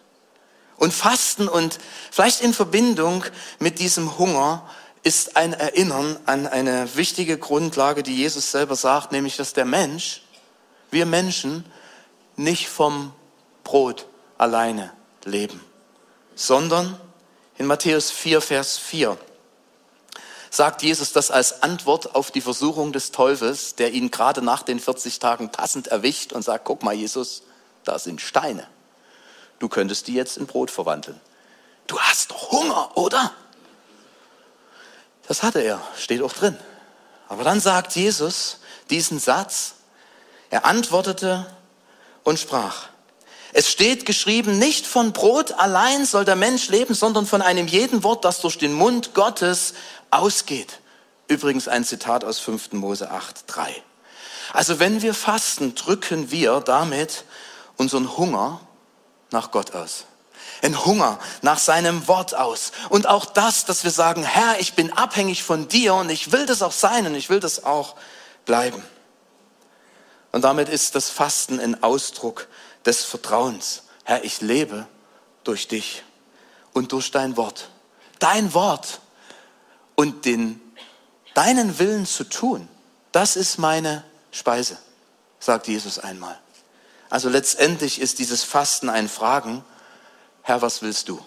[0.77, 1.79] Und Fasten und
[2.11, 3.25] vielleicht in Verbindung
[3.59, 4.69] mit diesem Hunger
[5.03, 10.23] ist ein Erinnern an eine wichtige Grundlage, die Jesus selber sagt, nämlich, dass der Mensch,
[10.91, 11.65] wir Menschen,
[12.37, 13.13] nicht vom
[13.63, 14.07] Brot
[14.39, 14.93] alleine
[15.25, 15.61] leben,
[16.35, 16.99] sondern
[17.59, 19.17] in Matthäus 4, Vers 4
[20.51, 24.79] sagt Jesus das als Antwort auf die Versuchung des Teufels, der ihn gerade nach den
[24.79, 27.43] 40 Tagen passend erwischt und sagt, guck mal Jesus,
[27.85, 28.67] da sind Steine.
[29.65, 31.19] Du könntest die jetzt in Brot verwandeln.
[31.87, 33.33] Du hast doch Hunger, oder?
[35.27, 36.55] Das hatte er, steht auch drin.
[37.31, 38.59] Aber dann sagt Jesus
[38.91, 39.77] diesen Satz,
[40.51, 41.47] er antwortete
[42.25, 42.89] und sprach,
[43.55, 48.03] es steht geschrieben, nicht von Brot allein soll der Mensch leben, sondern von einem jeden
[48.03, 49.73] Wort, das durch den Mund Gottes
[50.11, 50.79] ausgeht.
[51.27, 52.73] Übrigens ein Zitat aus 5.
[52.73, 53.83] Mose 8, 3.
[54.53, 57.25] Also wenn wir fasten, drücken wir damit
[57.79, 58.61] unseren Hunger
[59.35, 60.07] nach Gott aus
[60.63, 62.73] ein Hunger nach seinem Wort aus.
[62.89, 66.47] Und auch das, dass wir sagen, Herr, ich bin abhängig von dir und ich will
[66.47, 67.97] das auch sein und ich will das auch
[68.47, 68.83] bleiben.
[70.33, 72.49] Und damit ist das Fasten ein Ausdruck
[72.85, 73.83] des Vertrauens.
[74.05, 74.87] Herr, ich lebe
[75.45, 76.03] durch dich
[76.73, 77.69] und durch dein Wort.
[78.19, 79.01] Dein Wort
[79.95, 80.61] und den,
[81.35, 82.69] deinen Willen zu tun,
[83.13, 84.79] das ist meine Speise,
[85.39, 86.39] sagt Jesus einmal.
[87.15, 89.65] Also letztendlich ist dieses Fasten ein Fragen,
[90.43, 91.25] Herr, was willst du?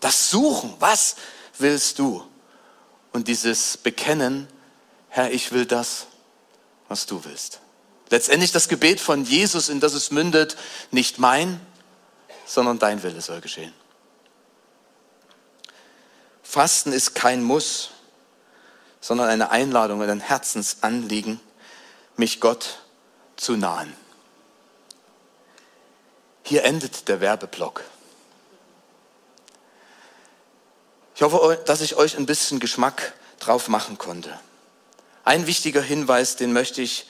[0.00, 1.16] Das Suchen, was
[1.58, 2.24] willst du?
[3.12, 4.46] Und dieses Bekennen,
[5.08, 6.06] Herr, ich will das,
[6.86, 7.58] was du willst.
[8.08, 10.56] Letztendlich das Gebet von Jesus, in das es mündet,
[10.92, 11.60] nicht mein,
[12.46, 13.74] sondern dein Wille soll geschehen.
[16.44, 17.90] Fasten ist kein Muss,
[19.00, 21.40] sondern eine Einladung und ein Herzensanliegen,
[22.14, 22.78] mich Gott
[23.34, 23.92] zu nahen.
[26.50, 27.84] Hier endet der Werbeblock.
[31.14, 34.36] Ich hoffe, dass ich euch ein bisschen Geschmack drauf machen konnte.
[35.22, 37.06] Ein wichtiger Hinweis, den möchte ich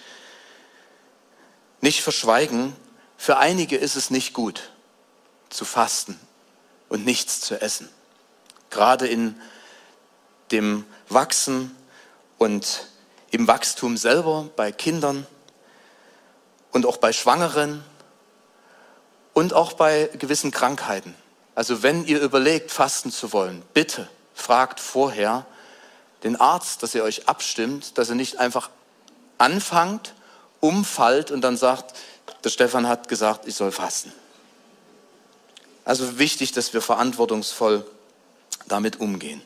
[1.80, 2.76] nicht verschweigen.
[3.16, 4.72] Für einige ist es nicht gut,
[5.48, 6.20] zu fasten
[6.90, 7.88] und nichts zu essen.
[8.68, 9.40] Gerade in
[10.50, 11.74] dem Wachsen
[12.36, 12.88] und
[13.30, 15.26] im Wachstum selber bei Kindern
[16.72, 17.82] und auch bei Schwangeren
[19.32, 21.14] und auch bei gewissen Krankheiten.
[21.54, 25.46] Also wenn ihr überlegt, fasten zu wollen, bitte fragt vorher
[26.22, 28.70] den Arzt, dass ihr euch abstimmt, dass ihr nicht einfach
[29.38, 30.14] anfangt,
[30.60, 31.96] umfallt und dann sagt,
[32.44, 34.12] der Stefan hat gesagt, ich soll fasten.
[35.84, 37.86] Also wichtig, dass wir verantwortungsvoll
[38.68, 39.42] damit umgehen.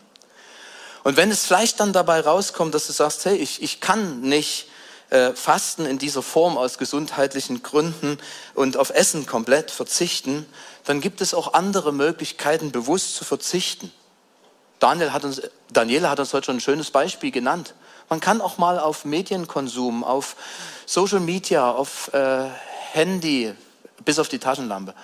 [1.05, 4.68] Und wenn es vielleicht dann dabei rauskommt, dass du sagst, hey, ich, ich kann nicht
[5.14, 8.18] äh, fasten in dieser Form aus gesundheitlichen Gründen
[8.55, 10.44] und auf Essen komplett verzichten,
[10.85, 13.92] dann gibt es auch andere Möglichkeiten, bewusst zu verzichten.
[14.81, 15.40] Daniel hat uns,
[15.72, 17.74] Daniela hat uns heute schon ein schönes Beispiel genannt.
[18.09, 20.35] Man kann auch mal auf Medienkonsum, auf
[20.85, 22.48] Social Media, auf äh,
[22.90, 23.55] Handy,
[24.05, 24.94] bis auf die Taschenlampe,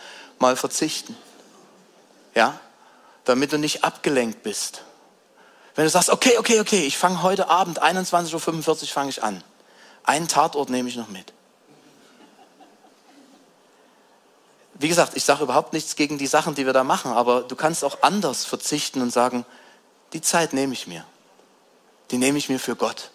[0.41, 1.17] mal verzichten.
[2.35, 2.59] Ja?
[3.25, 4.83] Damit du nicht abgelenkt bist.
[5.77, 8.35] Wenn du sagst, okay, okay, okay, ich fange heute Abend, 21.45
[8.83, 9.45] Uhr fange ich an.
[10.05, 11.33] Einen Tatort nehme ich noch mit.
[14.75, 17.55] Wie gesagt, ich sage überhaupt nichts gegen die Sachen, die wir da machen, aber du
[17.55, 19.45] kannst auch anders verzichten und sagen,
[20.15, 21.05] die Zeit nehme ich mir.
[22.11, 23.11] Die nehme ich mir für Gott.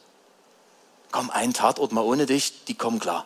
[1.11, 3.25] Komm, ein Tatort mal ohne dich, die kommen klar.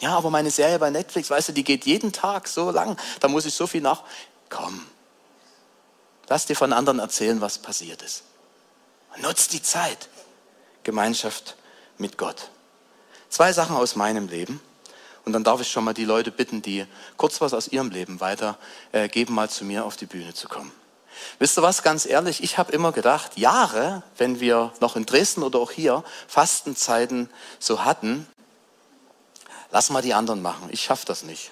[0.00, 3.28] Ja, aber meine Serie bei Netflix, weißt du, die geht jeden Tag so lang, da
[3.28, 4.02] muss ich so viel nach.
[4.48, 4.84] Komm,
[6.28, 8.22] lass dir von anderen erzählen, was passiert ist.
[9.20, 10.08] Nutz die Zeit.
[10.84, 11.56] Gemeinschaft
[11.98, 12.50] mit Gott.
[13.28, 14.60] Zwei Sachen aus meinem Leben.
[15.24, 18.20] Und dann darf ich schon mal die Leute bitten, die kurz was aus ihrem Leben
[18.20, 20.70] weitergeben, äh, mal zu mir auf die Bühne zu kommen.
[21.38, 25.42] Wisst ihr was, ganz ehrlich, ich habe immer gedacht, Jahre, wenn wir noch in Dresden
[25.42, 28.26] oder auch hier Fastenzeiten so hatten,
[29.70, 31.50] lass mal die anderen machen, ich schaffe das nicht.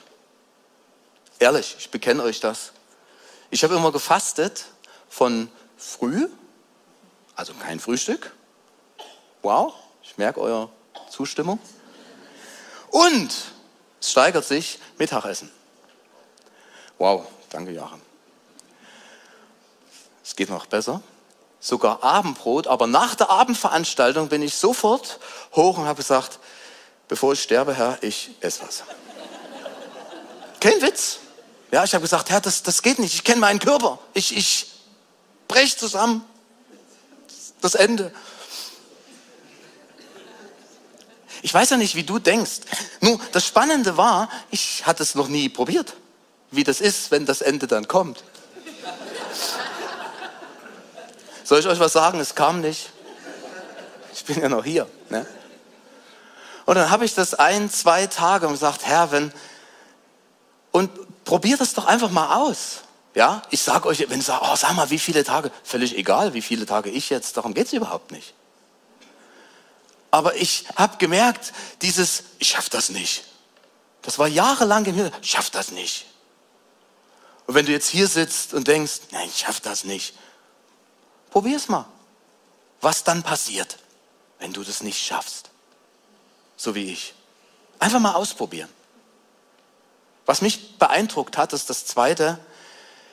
[1.38, 2.72] Ehrlich, ich bekenne euch das.
[3.50, 4.66] Ich habe immer gefastet
[5.08, 6.28] von früh,
[7.34, 8.32] also kein Frühstück,
[9.42, 10.68] Wow, ich merke eure
[11.10, 11.58] Zustimmung.
[12.90, 13.30] Und
[14.00, 15.50] es steigert sich Mittagessen.
[16.98, 18.00] Wow, danke Joachim.
[20.24, 21.02] Es geht noch besser.
[21.58, 25.18] Sogar Abendbrot, aber nach der Abendveranstaltung bin ich sofort
[25.54, 26.38] hoch und habe gesagt,
[27.08, 28.84] bevor ich sterbe, Herr, ich esse was.
[30.60, 31.18] Kein Witz.
[31.72, 33.14] Ja, ich habe gesagt, Herr, das, das geht nicht.
[33.14, 33.98] Ich kenne meinen Körper.
[34.14, 34.70] Ich, ich
[35.48, 36.24] brech zusammen.
[37.60, 38.12] Das Ende.
[41.42, 42.60] Ich weiß ja nicht, wie du denkst.
[43.00, 45.94] Nun, das Spannende war, ich hatte es noch nie probiert,
[46.50, 48.22] wie das ist, wenn das Ende dann kommt.
[51.44, 52.20] Soll ich euch was sagen?
[52.20, 52.90] Es kam nicht.
[54.14, 54.86] Ich bin ja noch hier.
[55.10, 55.26] Ne?
[56.64, 59.32] Und dann habe ich das ein, zwei Tage und gesagt, Herr, wenn
[60.70, 62.82] und probiert das doch einfach mal aus.
[63.14, 66.32] Ja, ich sage euch, wenn ihr sagt, oh, sag mal, wie viele Tage, völlig egal,
[66.32, 68.32] wie viele Tage ich jetzt, darum geht es überhaupt nicht.
[70.12, 73.24] Aber ich habe gemerkt, dieses, ich schaff das nicht.
[74.02, 76.06] Das war jahrelang im Hirn, ich schaff das nicht.
[77.46, 80.14] Und wenn du jetzt hier sitzt und denkst, nein, ich schaff das nicht,
[81.30, 81.86] probier's mal.
[82.82, 83.78] Was dann passiert,
[84.38, 85.48] wenn du das nicht schaffst?
[86.56, 87.14] So wie ich.
[87.78, 88.68] Einfach mal ausprobieren.
[90.26, 92.38] Was mich beeindruckt hat, ist das zweite,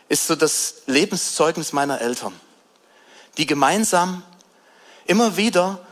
[0.09, 2.37] ist so das Lebenszeugnis meiner Eltern,
[3.37, 4.21] die gemeinsam
[5.05, 5.85] immer wieder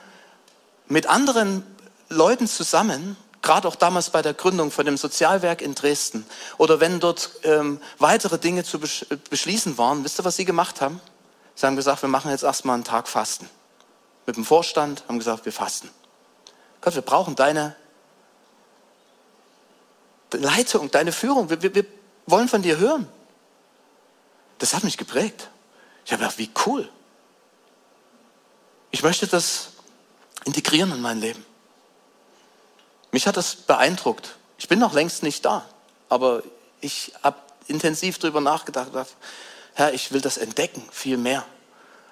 [0.87, 1.63] mit anderen
[2.09, 6.25] Leuten zusammen, gerade auch damals bei der Gründung von dem Sozialwerk in Dresden,
[6.57, 11.01] oder wenn dort ähm, weitere Dinge zu beschließen waren, wisst ihr, was sie gemacht haben?
[11.55, 13.49] Sie haben gesagt, wir machen jetzt erstmal einen Tag Fasten.
[14.27, 15.89] Mit dem Vorstand haben gesagt, wir fasten.
[16.81, 17.75] Gott, wir brauchen deine
[20.33, 21.49] Leitung, deine Führung.
[21.49, 21.85] Wir, wir, wir
[22.25, 23.07] wollen von dir hören.
[24.59, 25.49] Das hat mich geprägt.
[26.05, 26.89] Ich habe gedacht, wie cool.
[28.91, 29.69] Ich möchte das
[30.45, 31.45] integrieren in mein Leben.
[33.11, 34.35] Mich hat das beeindruckt.
[34.57, 35.65] Ich bin noch längst nicht da,
[36.09, 36.43] aber
[36.81, 38.91] ich habe intensiv darüber nachgedacht.
[39.73, 41.45] Herr, ich will das entdecken, viel mehr.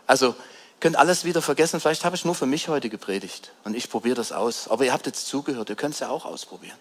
[0.07, 0.35] Also
[0.79, 1.79] könnt alles wieder vergessen.
[1.79, 4.67] Vielleicht habe ich nur für mich heute gepredigt und ich probiere das aus.
[4.67, 6.77] Aber ihr habt jetzt zugehört, ihr könnt es ja auch ausprobieren.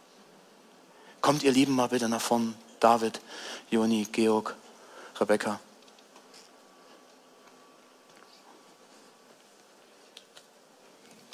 [1.21, 2.55] Kommt ihr Lieben mal bitte nach vorn.
[2.81, 3.21] David,
[3.71, 4.55] Joni, Georg,
[5.19, 5.59] Rebecca.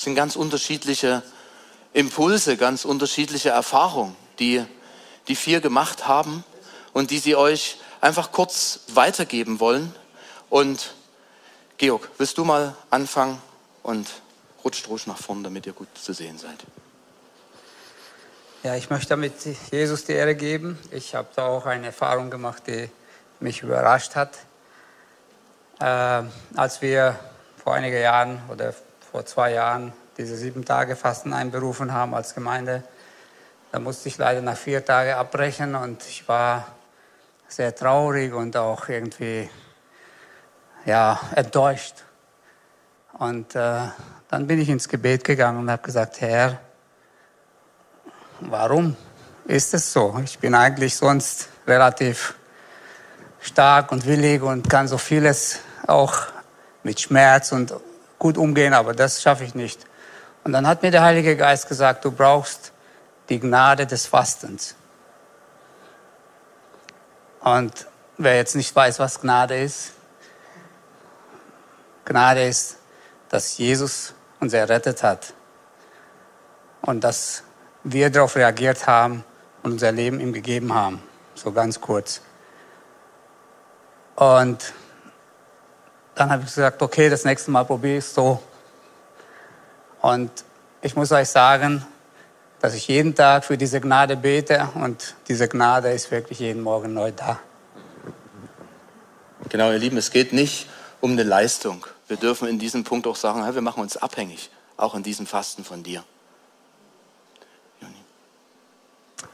[0.01, 1.23] Es sind ganz unterschiedliche
[1.93, 4.65] Impulse, ganz unterschiedliche Erfahrungen, die
[5.29, 6.43] die vier gemacht haben
[6.95, 9.95] und die sie euch einfach kurz weitergeben wollen.
[10.49, 10.95] Und
[11.77, 13.43] Georg, willst du mal anfangen
[13.83, 14.09] und
[14.65, 16.65] rutscht ruhig nach vorne, damit ihr gut zu sehen seid.
[18.63, 19.35] Ja, ich möchte damit
[19.71, 20.79] Jesus die Ehre geben.
[20.93, 22.89] Ich habe da auch eine Erfahrung gemacht, die
[23.39, 24.39] mich überrascht hat.
[25.79, 26.23] Äh,
[26.57, 27.21] als wir
[27.63, 28.73] vor einigen Jahren oder
[29.11, 32.83] vor zwei Jahren diese sieben Tage Fasten einberufen haben als Gemeinde.
[33.73, 36.67] Da musste ich leider nach vier Tagen abbrechen und ich war
[37.49, 39.49] sehr traurig und auch irgendwie
[40.85, 42.05] ja, enttäuscht.
[43.19, 43.81] Und äh,
[44.29, 46.59] dann bin ich ins Gebet gegangen und habe gesagt, Herr,
[48.41, 48.97] warum
[49.45, 50.21] ist es so?
[50.25, 52.35] Ich bin eigentlich sonst relativ
[53.41, 56.15] stark und willig und kann so vieles auch
[56.83, 57.75] mit Schmerz und
[58.19, 59.87] gut umgehen, aber das schaffe ich nicht.
[60.51, 62.73] Und dann hat mir der Heilige Geist gesagt, du brauchst
[63.29, 64.75] die Gnade des Fastens.
[67.39, 67.87] Und
[68.19, 69.93] wer jetzt nicht weiß, was Gnade ist,
[72.05, 72.79] Gnade ist,
[73.29, 75.35] dass Jesus uns errettet hat
[76.83, 77.45] und dass
[77.85, 79.23] wir darauf reagiert haben
[79.63, 81.01] und unser Leben ihm gegeben haben.
[81.37, 82.23] So ganz kurz.
[84.17, 84.73] Und
[86.17, 88.43] dann habe ich gesagt, okay, das nächste Mal probiere ich es so.
[90.01, 90.31] Und
[90.83, 91.87] ich muss euch sagen,
[92.61, 96.95] dass ich jeden Tag für diese Gnade bete und diese Gnade ist wirklich jeden Morgen
[96.95, 97.39] neu da.
[99.49, 100.69] Genau, ihr Lieben, es geht nicht
[101.01, 101.87] um eine Leistung.
[102.09, 105.65] Wir dürfen in diesem Punkt auch sagen, wir machen uns abhängig, auch in diesem Fasten
[105.65, 106.05] von dir.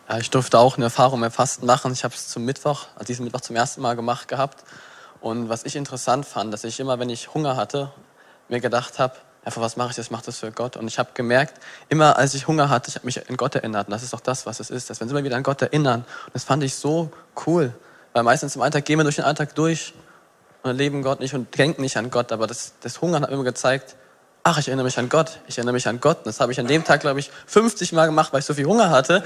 [0.09, 1.93] Ja, ich durfte auch eine Erfahrung beim Fasten machen.
[1.93, 4.65] Ich habe es zum Mittwoch, also diesen Mittwoch zum ersten Mal gemacht gehabt.
[5.21, 7.93] Und was ich interessant fand, dass ich immer, wenn ich Hunger hatte,
[8.49, 9.17] mir gedacht habe,
[9.47, 10.77] einfach was mache ich das, mache das für Gott.
[10.77, 11.55] Und ich habe gemerkt,
[11.89, 13.87] immer als ich Hunger hatte, ich habe mich an Gott erinnert.
[13.87, 15.63] Und das ist auch das, was es ist, dass wir uns immer wieder an Gott
[15.63, 16.01] erinnern.
[16.27, 17.11] Und das fand ich so
[17.47, 17.73] cool.
[18.13, 19.95] Weil meistens im Alltag gehen wir durch den Alltag durch
[20.65, 22.33] und erleben Gott nicht und denken nicht an Gott.
[22.33, 23.95] Aber das, das Hungern hat mir immer gezeigt,
[24.47, 26.19] ach, ich erinnere mich an Gott, ich erinnere mich an Gott.
[26.25, 28.67] Das habe ich an dem Tag, glaube ich, 50 Mal gemacht, weil ich so viel
[28.67, 29.25] Hunger hatte.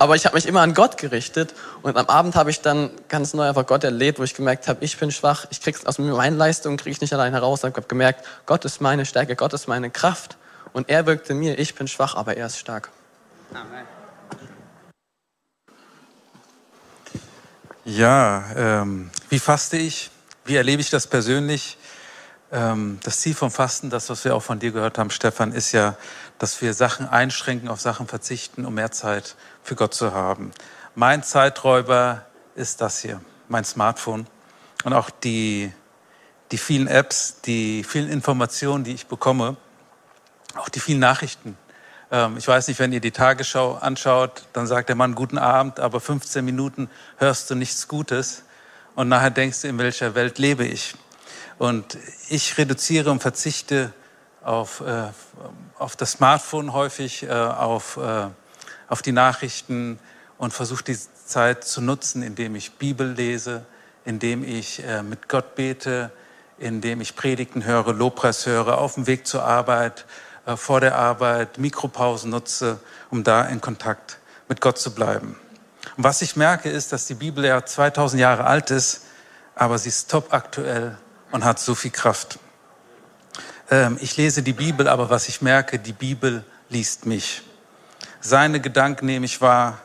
[0.00, 1.54] Aber ich habe mich immer an Gott gerichtet.
[1.82, 4.84] Und am Abend habe ich dann ganz neu einfach Gott erlebt, wo ich gemerkt habe,
[4.84, 7.60] ich bin schwach, ich krieg's aus meinen Leistungen, kriege ich nicht allein heraus.
[7.60, 10.36] Ich habe gemerkt, Gott ist meine Stärke, Gott ist meine Kraft.
[10.72, 12.90] Und er wirkt in mir, ich bin schwach, aber er ist stark.
[13.54, 13.86] Amen.
[17.84, 20.10] Ja, ähm, wie faste ich?
[20.44, 21.78] Wie erlebe ich das persönlich?
[22.52, 25.72] Ähm, das Ziel vom Fasten, das, was wir auch von dir gehört haben, Stefan, ist
[25.72, 25.96] ja,
[26.38, 30.52] dass wir Sachen einschränken, auf Sachen verzichten, um mehr Zeit für Gott zu haben.
[30.94, 32.24] Mein Zeiträuber
[32.54, 34.26] ist das hier, mein Smartphone
[34.84, 35.72] und auch die,
[36.52, 39.56] die vielen Apps, die vielen Informationen, die ich bekomme,
[40.54, 41.58] auch die vielen Nachrichten.
[42.12, 45.80] Ähm, ich weiß nicht, wenn ihr die Tagesschau anschaut, dann sagt der Mann guten Abend,
[45.80, 46.88] aber 15 Minuten
[47.18, 48.44] hörst du nichts Gutes
[48.94, 50.94] und nachher denkst du, in welcher Welt lebe ich?
[51.58, 51.96] Und
[52.28, 53.92] ich reduziere und verzichte
[54.42, 55.08] auf, äh,
[55.78, 58.28] auf das Smartphone häufig, äh, auf, äh,
[58.88, 59.98] auf die Nachrichten
[60.38, 63.64] und versuche die Zeit zu nutzen, indem ich Bibel lese,
[64.04, 66.12] indem ich äh, mit Gott bete,
[66.58, 70.04] indem ich Predigten höre, Lobpreis höre, auf dem Weg zur Arbeit,
[70.44, 72.78] äh, vor der Arbeit, Mikropausen nutze,
[73.10, 75.36] um da in Kontakt mit Gott zu bleiben.
[75.96, 79.02] Und was ich merke, ist, dass die Bibel ja 2000 Jahre alt ist,
[79.54, 80.98] aber sie ist top aktuell
[81.36, 82.38] und hat so viel Kraft.
[83.70, 87.42] Ähm, ich lese die Bibel, aber was ich merke, die Bibel liest mich.
[88.22, 89.82] Seine Gedanken nehme ich wahr,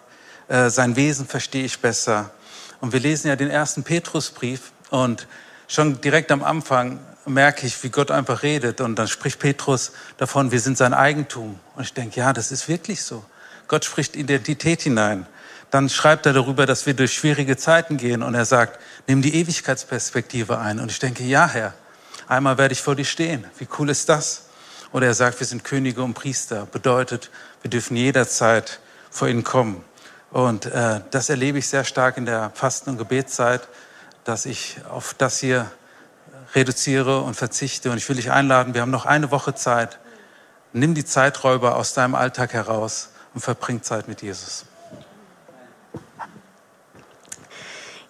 [0.47, 2.31] äh, sein Wesen verstehe ich besser.
[2.79, 5.27] Und wir lesen ja den ersten Petrusbrief und
[5.67, 8.79] schon direkt am Anfang merke ich, wie Gott einfach redet.
[8.79, 11.59] Und dann spricht Petrus davon, wir sind sein Eigentum.
[11.75, 13.25] Und ich denke, ja, das ist wirklich so.
[13.67, 15.25] Gott spricht Identität hinein.
[15.71, 19.35] Dann schreibt er darüber, dass wir durch schwierige Zeiten gehen und er sagt, nimm die
[19.35, 20.81] Ewigkeitsperspektive ein.
[20.81, 21.73] Und ich denke, ja, Herr,
[22.27, 23.45] einmal werde ich vor dir stehen.
[23.57, 24.49] Wie cool ist das?
[24.91, 26.65] Oder er sagt, wir sind Könige und Priester.
[26.65, 29.83] Bedeutet, wir dürfen jederzeit vor ihn kommen.
[30.31, 33.61] Und äh, das erlebe ich sehr stark in der Fasten- und Gebetszeit,
[34.25, 35.71] dass ich auf das hier
[36.53, 37.91] reduziere und verzichte.
[37.91, 39.99] Und ich will dich einladen, wir haben noch eine Woche Zeit.
[40.73, 44.65] Nimm die Zeiträuber aus deinem Alltag heraus und verbring Zeit mit Jesus.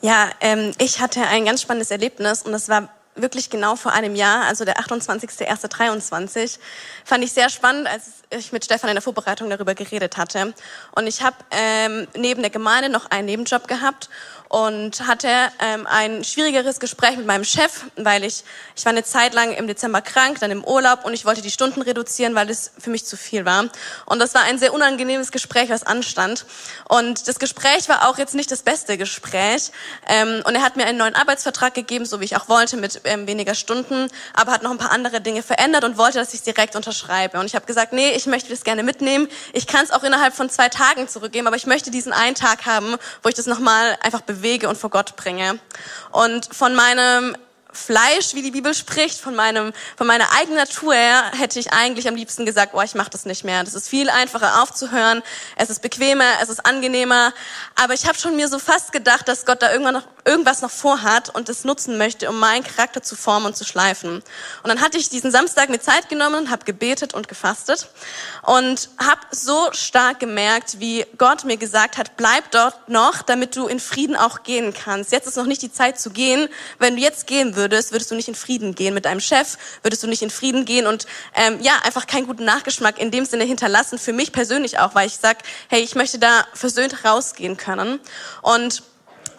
[0.02, 4.16] Ja, ähm, ich hatte ein ganz spannendes Erlebnis und das war wirklich genau vor einem
[4.16, 6.58] Jahr, also der 28.01.23,
[7.06, 10.54] fand ich sehr spannend, als ich mit Stefan in der Vorbereitung darüber geredet hatte.
[10.95, 14.10] Und ich habe ähm, neben der Gemeinde noch einen Nebenjob gehabt
[14.52, 15.30] und hatte
[15.60, 18.43] ähm, ein schwierigeres Gespräch mit meinem Chef, weil ich,
[18.76, 21.49] ich war eine Zeit lang im Dezember krank, dann im Urlaub und ich wollte die
[21.49, 23.70] Stunden reduzieren, weil das für mich zu viel war.
[24.06, 26.45] Und das war ein sehr unangenehmes Gespräch, was anstand.
[26.89, 29.72] Und das Gespräch war auch jetzt nicht das beste Gespräch.
[30.10, 32.99] Ähm, und er hat mir einen neuen Arbeitsvertrag gegeben, so wie ich auch wollte, mit
[33.06, 36.39] ähm, weniger Stunden, aber hat noch ein paar andere Dinge verändert und wollte, dass ich
[36.39, 37.39] es direkt unterschreibe.
[37.39, 39.30] Und ich habe gesagt, nee, ich möchte das gerne mitnehmen.
[39.54, 42.66] Ich kann es auch innerhalb von zwei Tagen zurückgeben, aber ich möchte diesen einen Tag
[42.66, 45.59] haben, wo ich das nochmal einfach bewege bewege und vor Gott bringe.
[46.11, 47.35] Und von meinem
[47.74, 52.07] Fleisch, wie die Bibel spricht, von meinem, von meiner eigenen Natur her, hätte ich eigentlich
[52.07, 53.63] am liebsten gesagt, oh, ich mache das nicht mehr.
[53.63, 55.24] Das ist viel einfacher aufzuhören.
[55.55, 57.34] Es ist bequemer, es ist angenehmer.
[57.82, 60.69] Aber ich habe schon mir so fast gedacht, dass Gott da irgendwann noch, irgendwas noch
[60.69, 64.15] vorhat und es nutzen möchte, um meinen Charakter zu formen und zu schleifen.
[64.15, 64.24] Und
[64.67, 67.88] dann hatte ich diesen Samstag mir Zeit genommen, habe gebetet und gefastet
[68.41, 73.67] und habe so stark gemerkt, wie Gott mir gesagt hat, bleib dort noch, damit du
[73.67, 75.13] in Frieden auch gehen kannst.
[75.13, 76.49] Jetzt ist noch nicht die Zeit zu gehen.
[76.78, 79.57] Wenn du jetzt gehen würdest, würdest, würdest du nicht in Frieden gehen mit deinem Chef,
[79.84, 81.05] würdest du nicht in Frieden gehen und
[81.36, 85.07] ähm, ja, einfach keinen guten Nachgeschmack in dem Sinne hinterlassen, für mich persönlich auch, weil
[85.07, 85.38] ich sag,
[85.70, 87.99] hey, ich möchte da versöhnt rausgehen können.
[88.41, 88.84] Und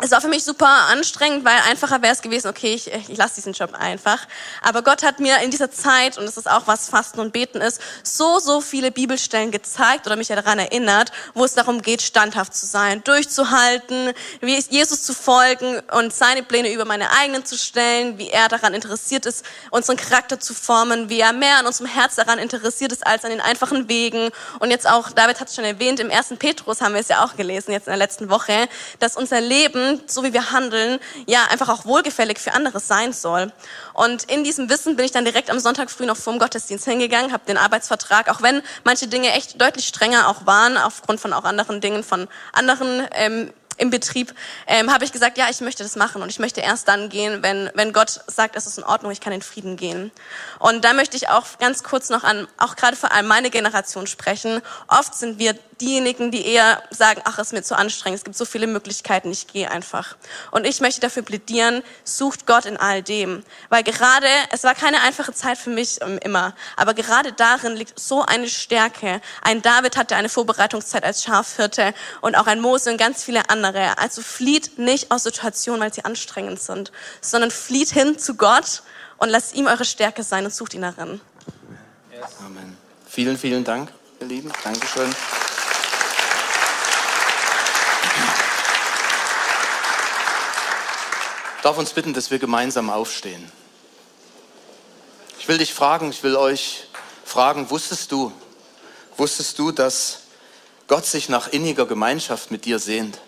[0.03, 3.36] es war für mich super anstrengend, weil einfacher wäre es gewesen, okay, ich, ich lasse
[3.36, 4.26] diesen Job einfach.
[4.61, 7.61] Aber Gott hat mir in dieser Zeit, und das ist auch was Fasten und Beten
[7.61, 12.53] ist, so, so viele Bibelstellen gezeigt oder mich daran erinnert, wo es darum geht, standhaft
[12.53, 18.18] zu sein, durchzuhalten, wie Jesus zu folgen und seine Pläne über meine eigenen zu stellen,
[18.18, 22.16] wie er daran interessiert ist, unseren Charakter zu formen, wie er mehr an unserem Herz
[22.16, 24.30] daran interessiert ist, als an den einfachen Wegen.
[24.59, 27.24] Und jetzt auch, David hat es schon erwähnt, im ersten Petrus haben wir es ja
[27.24, 31.45] auch gelesen, jetzt in der letzten Woche, dass unser Leben so wie wir handeln, ja,
[31.51, 33.53] einfach auch wohlgefällig für andere sein soll.
[33.95, 37.32] Und in diesem Wissen bin ich dann direkt am Sonntag früh noch vorm Gottesdienst hingegangen,
[37.32, 41.45] habe den Arbeitsvertrag, auch wenn manche Dinge echt deutlich strenger auch waren, aufgrund von auch
[41.45, 44.34] anderen Dingen von anderen ähm, im Betrieb,
[44.66, 47.43] ähm, habe ich gesagt, ja, ich möchte das machen und ich möchte erst dann gehen,
[47.43, 50.12] wenn, wenn Gott sagt, es ist in Ordnung, ich kann in Frieden gehen.
[50.59, 54.07] Und da möchte ich auch ganz kurz noch an, auch gerade vor allem meine Generation
[54.07, 54.61] sprechen.
[54.88, 58.45] Oft sind wir diejenigen, die eher sagen, ach, ist mir zu anstrengend, es gibt so
[58.45, 60.16] viele Möglichkeiten, ich gehe einfach.
[60.53, 63.43] Und ich möchte dafür plädieren, sucht Gott in all dem.
[63.68, 67.99] Weil gerade, es war keine einfache Zeit für mich ähm, immer, aber gerade darin liegt
[67.99, 69.20] so eine Stärke.
[69.43, 73.99] Ein David hatte eine Vorbereitungszeit als Schafhirte und auch ein Mose und ganz viele andere.
[73.99, 78.83] Also flieht nicht aus Situationen, weil sie anstrengend sind, sondern flieht hin zu Gott
[79.18, 81.20] und lasst ihm eure Stärke sein und sucht ihn darin.
[82.45, 82.76] Amen.
[83.09, 84.53] Vielen, vielen Dank, ihr Lieben.
[84.62, 85.11] Dankeschön.
[91.63, 93.51] Darf uns bitten, dass wir gemeinsam aufstehen.
[95.39, 96.89] Ich will dich fragen, ich will euch
[97.25, 98.33] fragen, wusstest du,
[99.17, 100.21] wusstest du, dass
[100.89, 103.19] Gott sich nach inniger Gemeinschaft mit dir sehnt?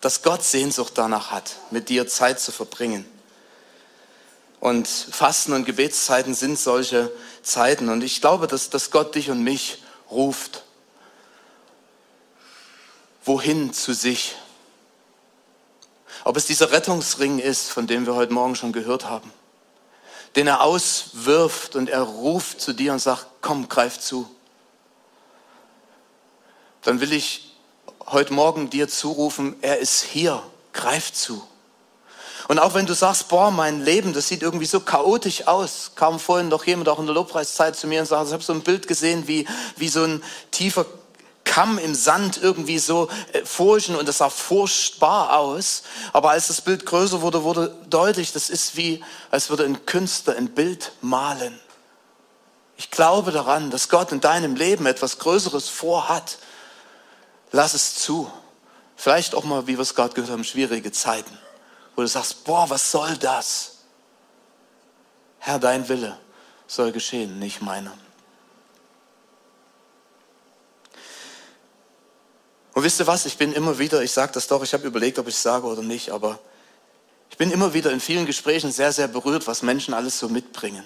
[0.00, 3.04] Dass Gott Sehnsucht danach hat, mit dir Zeit zu verbringen?
[4.60, 7.12] Und Fasten und Gebetszeiten sind solche
[7.42, 7.88] Zeiten.
[7.88, 10.64] Und ich glaube, dass, dass Gott dich und mich ruft.
[13.24, 14.34] Wohin zu sich?
[16.24, 19.32] Ob es dieser Rettungsring ist, von dem wir heute Morgen schon gehört haben,
[20.36, 24.28] den er auswirft und er ruft zu dir und sagt, komm, greif zu.
[26.82, 27.56] Dann will ich
[28.06, 30.42] heute Morgen dir zurufen, er ist hier,
[30.72, 31.46] greif zu.
[32.48, 36.18] Und auch wenn du sagst, boah, mein Leben, das sieht irgendwie so chaotisch aus, kam
[36.18, 38.62] vorhin noch jemand auch in der Lobpreiszeit zu mir und sagte, ich habe so ein
[38.62, 39.46] Bild gesehen, wie,
[39.76, 40.86] wie so ein tiefer
[41.58, 45.82] Kamm im Sand irgendwie so äh, furchen und das sah furchtbar aus.
[46.12, 49.02] Aber als das Bild größer wurde, wurde deutlich, das ist wie,
[49.32, 51.58] als würde ein Künstler ein Bild malen.
[52.76, 56.38] Ich glaube daran, dass Gott in deinem Leben etwas Größeres vorhat.
[57.50, 58.30] Lass es zu.
[58.94, 61.36] Vielleicht auch mal, wie wir es gerade gehört haben, schwierige Zeiten,
[61.96, 63.78] wo du sagst, boah, was soll das?
[65.40, 66.16] Herr, dein Wille
[66.68, 67.94] soll geschehen, nicht meiner.
[72.78, 75.18] Und wisst ihr was, ich bin immer wieder, ich sage das doch, ich habe überlegt,
[75.18, 76.38] ob ich es sage oder nicht, aber
[77.28, 80.84] ich bin immer wieder in vielen Gesprächen sehr, sehr berührt, was Menschen alles so mitbringen.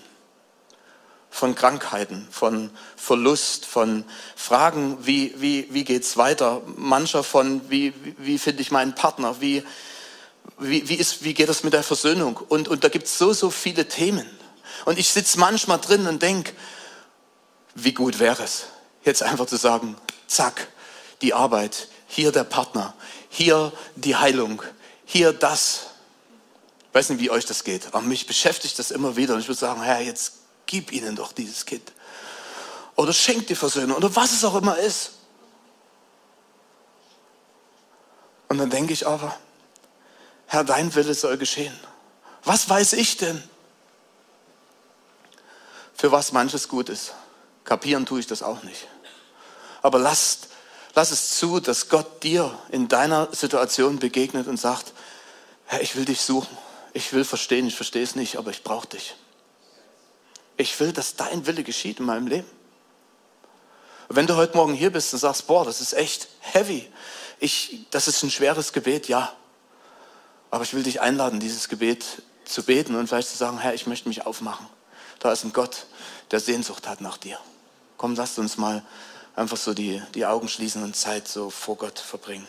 [1.28, 4.04] Von Krankheiten, von Verlust, von
[4.36, 6.62] Fragen, wie, wie, wie geht es weiter?
[6.78, 9.42] Mancher von, wie, wie, finde ich meinen Partner?
[9.42, 9.62] Wie,
[10.58, 12.40] wie, wie, ist, wie geht das mit der Versöhnung?
[12.48, 14.24] Und, und da gibt es so, so viele Themen.
[14.86, 16.54] Und ich sitze manchmal drin und denke,
[17.74, 18.64] wie gut wäre es,
[19.04, 19.94] jetzt einfach zu sagen,
[20.26, 20.71] zack,
[21.22, 22.94] die Arbeit, hier der Partner,
[23.30, 24.62] hier die Heilung,
[25.04, 25.86] hier das.
[26.88, 29.34] Ich weiß nicht, wie euch das geht, aber mich beschäftigt das immer wieder.
[29.34, 30.34] Und ich würde sagen, Herr, jetzt
[30.66, 31.92] gib ihnen doch dieses Kind.
[32.96, 35.12] Oder schenk die Versöhnung oder was es auch immer ist.
[38.48, 39.34] Und dann denke ich aber,
[40.46, 41.78] Herr, dein Wille soll geschehen.
[42.44, 43.42] Was weiß ich denn?
[45.94, 47.14] Für was manches gut ist.
[47.64, 48.86] Kapieren tue ich das auch nicht.
[49.80, 50.48] Aber lasst
[50.94, 54.92] Lass es zu, dass Gott dir in deiner Situation begegnet und sagt,
[55.66, 56.56] Herr, ich will dich suchen.
[56.92, 59.16] Ich will verstehen, ich verstehe es nicht, aber ich brauche dich.
[60.58, 62.48] Ich will, dass dein Wille geschieht in meinem Leben.
[64.10, 66.86] wenn du heute Morgen hier bist und sagst, boah, das ist echt heavy,
[67.40, 69.32] ich, das ist ein schweres Gebet, ja.
[70.50, 72.04] Aber ich will dich einladen, dieses Gebet
[72.44, 74.66] zu beten und vielleicht zu sagen, Herr, ich möchte mich aufmachen.
[75.18, 75.86] Da ist ein Gott,
[76.30, 77.38] der Sehnsucht hat nach dir.
[77.96, 78.84] Komm, lasst uns mal
[79.34, 82.46] einfach so die, die Augen schließen und Zeit so vor Gott verbringen.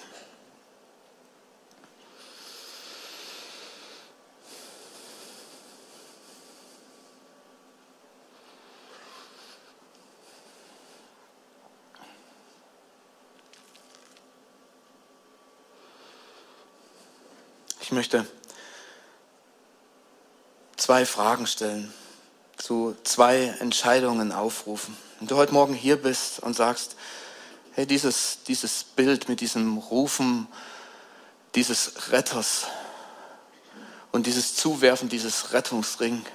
[17.81, 18.25] Ich möchte
[20.77, 21.93] zwei Fragen stellen,
[22.63, 24.95] zu zwei Entscheidungen aufrufen.
[25.19, 26.95] Wenn du heute Morgen hier bist und sagst,
[27.73, 30.47] hey, dieses, dieses Bild mit diesem Rufen
[31.55, 32.67] dieses Retters
[34.13, 36.25] und dieses Zuwerfen dieses Rettungsring,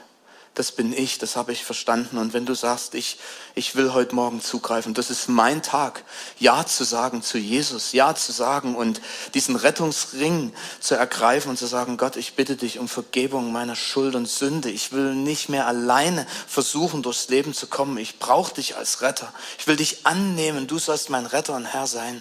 [0.59, 2.19] das bin ich, das habe ich verstanden.
[2.19, 3.19] Und wenn du sagst, ich,
[3.55, 6.03] ich will heute Morgen zugreifen, das ist mein Tag,
[6.41, 9.01] Ja zu sagen zu Jesus, Ja zu sagen und
[9.35, 14.17] diesen Rettungsring zu ergreifen und zu sagen, Gott, ich bitte dich um Vergebung meiner Schuld
[14.17, 14.69] und Sünde.
[14.69, 17.97] Ich will nicht mehr alleine versuchen, durchs Leben zu kommen.
[17.97, 19.33] Ich brauche dich als Retter.
[19.59, 20.67] Ich will dich annehmen.
[20.67, 22.21] Du sollst mein Retter und Herr sein.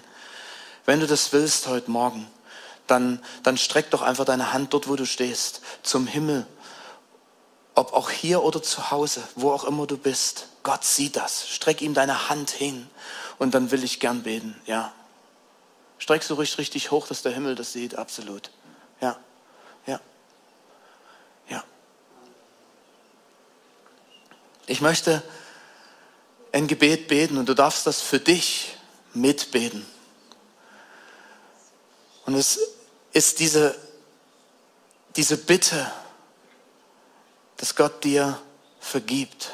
[0.85, 2.27] Wenn du das willst heute Morgen,
[2.85, 6.45] dann, dann streck doch einfach deine Hand dort, wo du stehst, zum Himmel
[7.77, 10.47] ob auch hier oder zu Hause, wo auch immer du bist.
[10.63, 11.47] Gott sieht das.
[11.47, 12.89] Streck ihm deine Hand hin
[13.37, 14.59] und dann will ich gern beten.
[14.65, 14.91] Ja.
[15.99, 17.93] Streck so ruhig richtig hoch, dass der Himmel das sieht.
[17.93, 18.49] Absolut.
[18.99, 19.19] Ja.
[19.85, 19.99] Ja.
[21.49, 21.63] Ja.
[24.65, 25.21] Ich möchte
[26.51, 28.75] ein Gebet beten und du darfst das für dich
[29.13, 29.85] mitbeten.
[32.25, 32.59] Und es
[33.13, 33.75] ist diese,
[35.15, 35.91] diese Bitte,
[37.57, 38.39] dass Gott dir
[38.79, 39.51] vergibt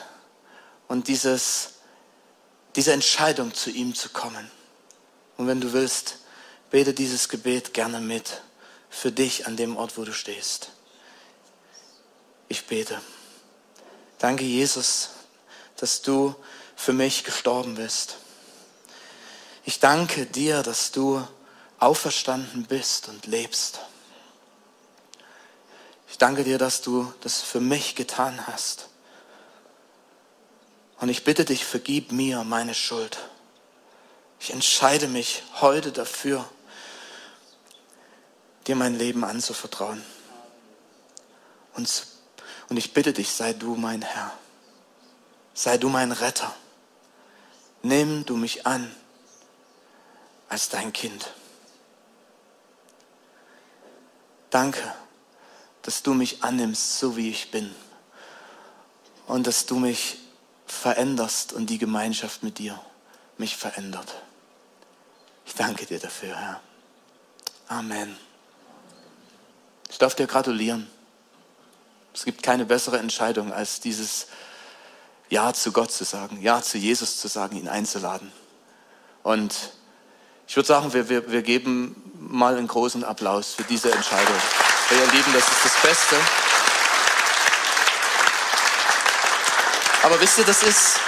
[0.87, 1.75] und dieses,
[2.75, 4.51] diese Entscheidung zu ihm zu kommen.
[5.37, 6.17] Und wenn du willst,
[6.69, 8.41] bete dieses Gebet gerne mit
[8.89, 10.69] für dich an dem Ort, wo du stehst.
[12.47, 13.01] Ich bete.
[14.19, 15.09] Danke, Jesus,
[15.77, 16.35] dass du
[16.75, 18.17] für mich gestorben bist.
[19.65, 21.25] Ich danke dir, dass du
[21.79, 23.79] auferstanden bist und lebst.
[26.13, 28.87] Ich danke dir, dass du das für mich getan hast.
[30.99, 33.17] Und ich bitte dich, vergib mir meine Schuld.
[34.39, 36.47] Ich entscheide mich heute dafür,
[38.67, 40.05] dir mein Leben anzuvertrauen.
[41.73, 42.05] Und,
[42.69, 44.37] und ich bitte dich, sei du mein Herr.
[45.55, 46.53] Sei du mein Retter.
[47.81, 48.95] Nimm du mich an
[50.47, 51.33] als dein Kind.
[54.51, 54.93] Danke
[55.83, 57.73] dass du mich annimmst, so wie ich bin.
[59.27, 60.17] Und dass du mich
[60.65, 62.79] veränderst und die Gemeinschaft mit dir
[63.37, 64.15] mich verändert.
[65.45, 66.61] Ich danke dir dafür, Herr.
[67.67, 68.17] Amen.
[69.89, 70.89] Ich darf dir gratulieren.
[72.13, 74.27] Es gibt keine bessere Entscheidung, als dieses
[75.29, 78.31] Ja zu Gott zu sagen, Ja zu Jesus zu sagen, ihn einzuladen.
[79.23, 79.55] Und
[80.47, 84.35] ich würde sagen, wir, wir, wir geben mal einen großen Applaus für diese Entscheidung.
[84.91, 86.15] Ihr Lieben, das ist das Beste.
[90.03, 90.99] Aber wisst ihr, das ist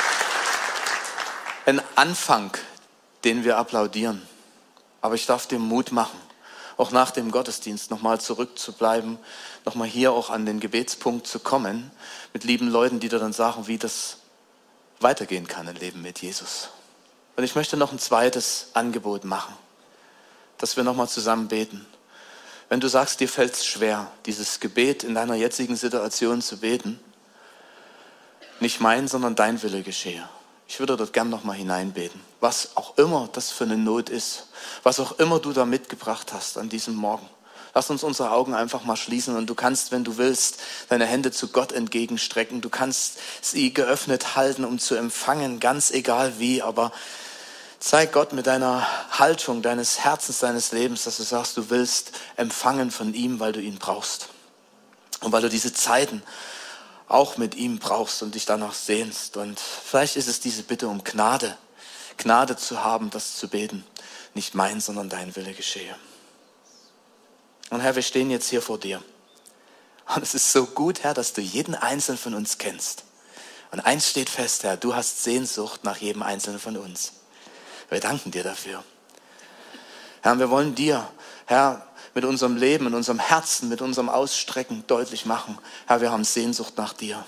[1.66, 2.52] ein Anfang,
[3.24, 4.28] den wir applaudieren.
[5.02, 6.20] Aber ich darf dir Mut machen,
[6.78, 9.20] auch nach dem Gottesdienst nochmal zurückzubleiben,
[9.66, 11.92] nochmal hier auch an den Gebetspunkt zu kommen,
[12.34, 14.18] mit lieben Leuten, die dir dann sagen, wie das
[15.00, 16.70] weitergehen kann im Leben mit Jesus.
[17.36, 19.54] Und ich möchte noch ein zweites Angebot machen,
[20.58, 21.86] dass wir nochmal zusammen beten.
[22.70, 27.00] Wenn du sagst, dir fällt es schwer, dieses Gebet in deiner jetzigen Situation zu beten,
[28.60, 30.28] nicht mein, sondern dein Wille geschehe.
[30.68, 32.20] Ich würde dort gern nochmal hineinbeten.
[32.40, 34.48] Was auch immer das für eine Not ist,
[34.82, 37.30] was auch immer du da mitgebracht hast an diesem Morgen.
[37.76, 41.32] Lass uns unsere Augen einfach mal schließen und du kannst, wenn du willst, deine Hände
[41.32, 42.62] zu Gott entgegenstrecken.
[42.62, 46.94] Du kannst sie geöffnet halten, um zu empfangen, ganz egal wie, aber
[47.86, 52.90] Zeig Gott mit deiner Haltung, deines Herzens, deines Lebens, dass du sagst, du willst empfangen
[52.90, 54.30] von ihm, weil du ihn brauchst.
[55.20, 56.24] Und weil du diese Zeiten
[57.08, 59.38] auch mit ihm brauchst und dich danach sehnst.
[59.38, 61.56] Und vielleicht ist es diese Bitte um Gnade,
[62.18, 63.86] Gnade zu haben, das zu beten.
[64.34, 65.96] Nicht mein, sondern dein Wille geschehe.
[67.70, 69.04] Und Herr, wir stehen jetzt hier vor dir.
[70.16, 73.04] Und es ist so gut, Herr, dass du jeden Einzelnen von uns kennst.
[73.70, 77.12] Und eins steht fest, Herr, du hast Sehnsucht nach jedem Einzelnen von uns.
[77.90, 78.84] Wir danken dir dafür.
[80.22, 81.08] Herr, wir wollen dir,
[81.46, 86.24] Herr, mit unserem Leben, mit unserem Herzen, mit unserem Ausstrecken deutlich machen, Herr, wir haben
[86.24, 87.24] Sehnsucht nach dir.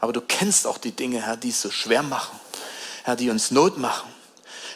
[0.00, 2.38] Aber du kennst auch die Dinge, Herr, die es so schwer machen,
[3.04, 4.10] Herr, die uns Not machen.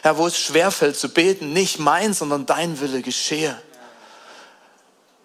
[0.01, 3.61] Herr, wo es schwerfällt zu beten, nicht mein, sondern dein Wille geschehe.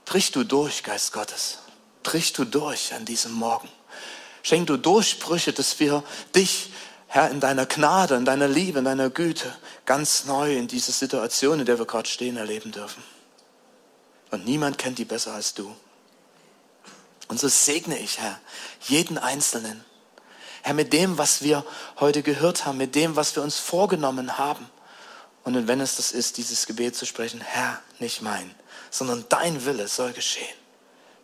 [0.04, 1.58] Brich du durch, Geist Gottes.
[2.02, 3.68] Brich du durch an diesem Morgen.
[4.42, 6.02] Schenk du Durchbrüche, dass wir
[6.34, 6.70] dich
[7.14, 9.54] Herr, in deiner Gnade, in deiner Liebe, in deiner Güte
[9.84, 13.02] ganz neu in diese Situation, in der wir gerade stehen, erleben dürfen.
[14.30, 15.76] Und niemand kennt die besser als du.
[17.28, 18.40] Und so segne ich, Herr,
[18.88, 19.84] jeden Einzelnen.
[20.62, 21.66] Herr, mit dem, was wir
[22.00, 24.66] heute gehört haben, mit dem, was wir uns vorgenommen haben.
[25.44, 28.54] Und wenn es das ist, dieses Gebet zu sprechen, Herr, nicht mein,
[28.90, 30.56] sondern dein Wille soll geschehen.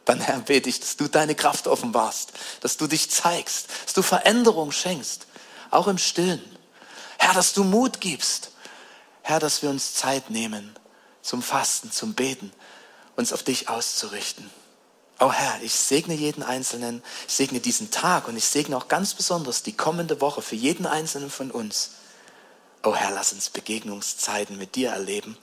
[0.05, 4.03] dann Herr, bete ich, dass du deine Kraft offenbarst, dass du dich zeigst, dass du
[4.03, 5.28] Veränderung schenkst,
[5.71, 6.43] auch im Stillen.
[7.19, 8.53] Herr, dass du Mut gibst.
[9.23, 10.75] Herr, dass wir uns Zeit nehmen
[11.23, 12.53] zum Fasten, zum Beten,
[13.17, 14.51] uns auf dich auszurichten.
[15.21, 19.15] Oh Herr, ich segne jeden Einzelnen, ich segne diesen Tag und ich segne auch ganz
[19.15, 21.91] besonders die kommende Woche für jeden Einzelnen von uns.
[22.85, 25.37] Oh Herr, lass uns Begegnungszeiten mit dir erleben,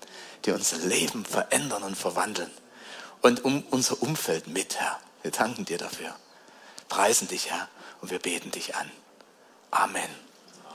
[0.46, 2.50] die unser Leben verändern und verwandeln.
[3.22, 5.00] Und um unser Umfeld mit, Herr.
[5.22, 6.16] Wir danken dir dafür.
[6.88, 7.68] Preisen dich, Herr,
[8.00, 8.90] und wir beten dich an.
[9.76, 10.25] Amen.